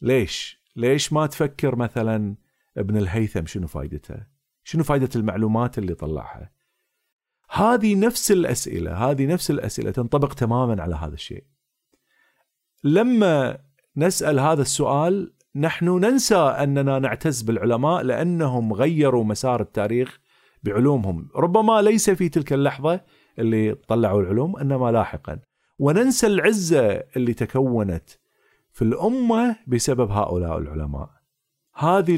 ليش؟ 0.00 0.62
ليش 0.76 1.12
ما 1.12 1.26
تفكر 1.26 1.76
مثلا 1.76 2.36
ابن 2.76 2.96
الهيثم 2.96 3.46
شنو 3.46 3.66
فائدته؟ 3.66 4.26
شنو 4.64 4.84
فائدة 4.84 5.10
المعلومات 5.16 5.78
اللي 5.78 5.94
طلعها؟ 5.94 6.55
هذه 7.50 7.94
نفس 7.94 8.32
الأسئلة، 8.32 9.10
هذه 9.10 9.26
نفس 9.26 9.50
الأسئلة 9.50 9.90
تنطبق 9.90 10.34
تماما 10.34 10.82
على 10.82 10.94
هذا 10.94 11.14
الشيء. 11.14 11.44
لما 12.84 13.58
نسأل 13.96 14.40
هذا 14.40 14.62
السؤال 14.62 15.32
نحن 15.56 15.88
ننسى 15.88 16.36
أننا 16.36 16.98
نعتز 16.98 17.42
بالعلماء 17.42 18.02
لأنهم 18.02 18.72
غيروا 18.72 19.24
مسار 19.24 19.60
التاريخ 19.60 20.20
بعلومهم. 20.62 21.28
ربما 21.36 21.82
ليس 21.82 22.10
في 22.10 22.28
تلك 22.28 22.52
اللحظة 22.52 23.00
اللي 23.38 23.74
طلعوا 23.74 24.22
العلوم 24.22 24.56
إنما 24.56 24.92
لاحقا. 24.92 25.38
وننسى 25.78 26.26
العزة 26.26 26.86
اللي 27.16 27.34
تكونت 27.34 28.10
في 28.72 28.82
الأمة 28.82 29.56
بسبب 29.66 30.10
هؤلاء 30.10 30.58
العلماء. 30.58 31.10
هذه 31.74 32.14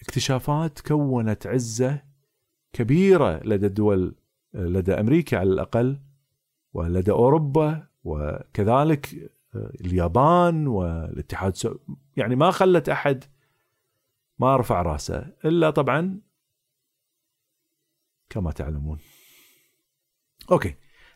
الاكتشافات 0.00 0.80
كونت 0.80 1.46
عزة 1.46 2.02
كبيرة 2.72 3.40
لدى 3.44 3.66
الدول 3.66 4.14
لدى 4.54 4.92
أمريكا 4.92 5.38
على 5.38 5.50
الأقل 5.52 6.00
ولدى 6.72 7.10
أوروبا 7.10 7.86
وكذلك 8.04 9.32
اليابان 9.54 10.66
والاتحاد 10.66 11.56
يعني 12.16 12.36
ما 12.36 12.50
خلت 12.50 12.88
أحد 12.88 13.24
ما 14.38 14.56
رفع 14.56 14.82
رأسه 14.82 15.32
إلا 15.44 15.70
طبعا 15.70 16.20
كما 18.30 18.52
تعلمون. 18.52 18.98
okay. 20.52 20.74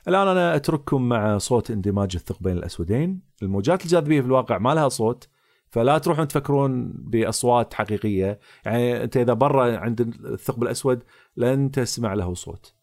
الآن 0.08 0.28
أنا 0.28 0.56
أترككم 0.56 1.08
مع 1.08 1.38
صوت 1.38 1.70
اندماج 1.70 2.16
الثقبين 2.16 2.56
الأسودين. 2.56 3.20
الموجات 3.42 3.84
الجاذبية 3.84 4.20
في 4.20 4.26
الواقع 4.26 4.58
ما 4.58 4.74
لها 4.74 4.88
صوت 4.88 5.28
فلا 5.68 5.98
تروحون 5.98 6.28
تفكرون 6.28 6.92
بأصوات 6.92 7.74
حقيقية. 7.74 8.40
يعني 8.64 9.04
أنت 9.04 9.16
إذا 9.16 9.32
برا 9.32 9.76
عند 9.76 10.00
الثقب 10.00 10.62
الأسود 10.62 11.02
لن 11.36 11.70
تسمع 11.70 12.14
له 12.14 12.34
صوت. 12.34 12.75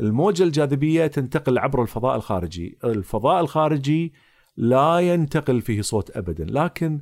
الموجة 0.00 0.42
الجاذبية 0.42 1.06
تنتقل 1.06 1.58
عبر 1.58 1.82
الفضاء 1.82 2.16
الخارجي 2.16 2.78
الفضاء 2.84 3.40
الخارجي 3.40 4.12
لا 4.56 4.98
ينتقل 4.98 5.60
فيه 5.60 5.82
صوت 5.82 6.16
ابدا 6.16 6.44
لكن 6.44 7.00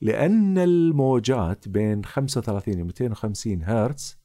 لأن 0.00 0.58
الموجات 0.58 1.68
بين 1.68 2.04
35 2.04 2.80
و 2.82 2.84
250 2.84 3.62
هرتز 3.62 4.18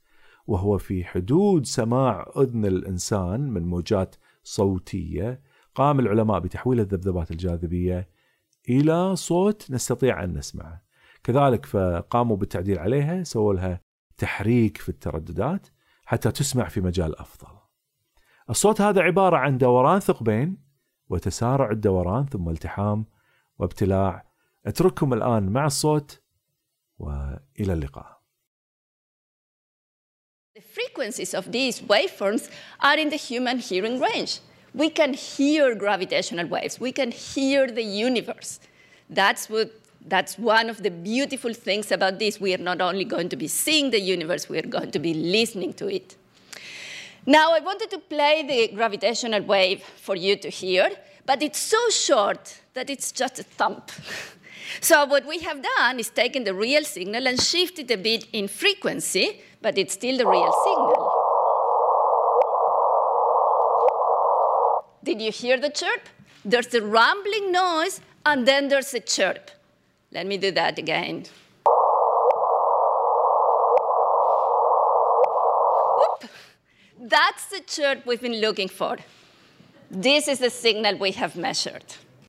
وهو 0.48 0.78
في 0.78 1.04
حدود 1.04 1.66
سماع 1.66 2.32
أذن 2.38 2.66
الإنسان 2.66 3.50
من 3.50 3.68
موجات 3.68 4.16
صوتية 4.44 5.42
قام 5.76 6.00
العلماء 6.00 6.40
بتحويل 6.40 6.80
الذبذبات 6.80 7.32
الجاذبية 7.32 8.10
إلى 8.70 9.16
صوت 9.16 9.72
نستطيع 9.72 10.24
أن 10.24 10.38
نسمعه. 10.38 10.84
كذلك 11.24 11.66
فقاموا 11.66 12.38
بالتعديل 12.38 12.80
عليها 12.80 13.24
سووا 13.24 13.54
لها 13.54 13.82
تحريك 14.18 14.78
في 14.78 14.90
الترددات 14.90 15.68
حتى 16.06 16.32
تسمع 16.32 16.68
في 16.68 16.82
مجال 16.82 17.20
أفضل. 17.20 17.63
الصوت 18.50 18.82
هذا 18.82 19.02
عباره 19.02 19.38
عن 19.38 19.58
دوران 19.58 20.00
ثقبين 20.00 20.58
وتسارع 21.10 21.72
الدوران 21.72 22.26
ثم 22.26 22.50
التحام 22.50 23.06
وابتلاع. 23.60 24.26
اترككم 24.66 25.14
الان 25.14 25.50
مع 25.50 25.66
الصوت 25.66 26.22
والى 27.00 27.40
اللقاء. 27.74 28.24
The 30.56 30.62
frequencies 30.62 31.34
of 31.34 31.52
these 31.52 31.82
waveforms 31.82 32.50
are 32.80 32.98
in 32.98 33.10
the 33.10 33.18
human 33.18 33.58
hearing 33.58 34.00
range. 34.00 34.40
We 34.76 34.90
can 34.90 35.14
hear 35.14 35.76
gravitational 35.76 36.48
waves. 36.48 36.80
We 36.80 36.92
can 36.92 37.12
hear 37.12 37.68
the 37.68 37.84
universe. 37.84 38.60
That's, 39.10 39.50
what, 39.50 39.72
that's 40.14 40.38
one 40.38 40.70
of 40.70 40.84
the 40.84 40.92
beautiful 40.92 41.54
things 41.54 41.92
about 41.92 42.20
this. 42.20 42.40
We 42.40 42.54
are 42.56 42.64
not 42.72 42.82
only 42.82 43.06
going 43.06 43.30
to 43.30 43.36
be 43.36 43.48
seeing 43.48 43.92
the 43.92 44.00
universe, 44.00 44.50
we 44.50 44.58
are 44.60 44.70
going 44.78 44.92
to 44.92 45.00
be 45.00 45.14
listening 45.14 45.74
to 45.74 45.88
it. 45.88 46.18
Now, 47.26 47.54
I 47.54 47.60
wanted 47.60 47.90
to 47.92 48.00
play 48.00 48.44
the 48.46 48.76
gravitational 48.76 49.42
wave 49.44 49.82
for 49.82 50.16
you 50.16 50.36
to 50.38 50.50
hear, 50.50 50.92
but 51.26 51.42
it's 51.42 51.60
so 51.60 51.90
short 51.90 52.62
that 52.74 52.90
it's 52.90 53.12
just 53.12 53.40
a 53.40 53.44
thump. 53.44 53.92
So 54.82 55.06
what 55.06 55.26
we 55.28 55.40
have 55.40 55.62
done 55.62 56.00
is 56.00 56.10
taken 56.10 56.46
the 56.46 56.54
real 56.54 56.84
signal 56.84 57.28
and 57.28 57.40
shifted 57.40 57.92
a 57.92 57.98
bit 57.98 58.26
in 58.34 58.48
frequency, 58.48 59.42
but 59.62 59.78
it's 59.78 59.94
still 59.94 60.18
the 60.18 60.26
real 60.26 60.52
signal. 60.64 61.12
Did 65.04 65.22
you 65.22 65.32
hear 65.32 65.60
the 65.60 65.70
chirp? 65.70 66.10
There's 66.44 66.74
a 66.74 66.82
rumbling 66.82 67.52
noise, 67.52 68.02
and 68.26 68.48
then 68.48 68.70
there's 68.70 68.94
a 68.94 69.00
chirp. 69.00 69.52
Let 70.12 70.26
me 70.26 70.38
do 70.38 70.52
that 70.52 70.80
again. 70.80 71.26
That's 77.06 77.48
the 77.48 77.60
chirp 77.60 78.06
we've 78.06 78.22
been 78.22 78.40
looking 78.40 78.70
for. 78.70 78.98
This 79.92 80.30
is 80.30 80.40
the 80.40 80.50
signal 80.50 80.98
we 80.98 81.12
have 81.12 81.36
measured. 81.36 81.84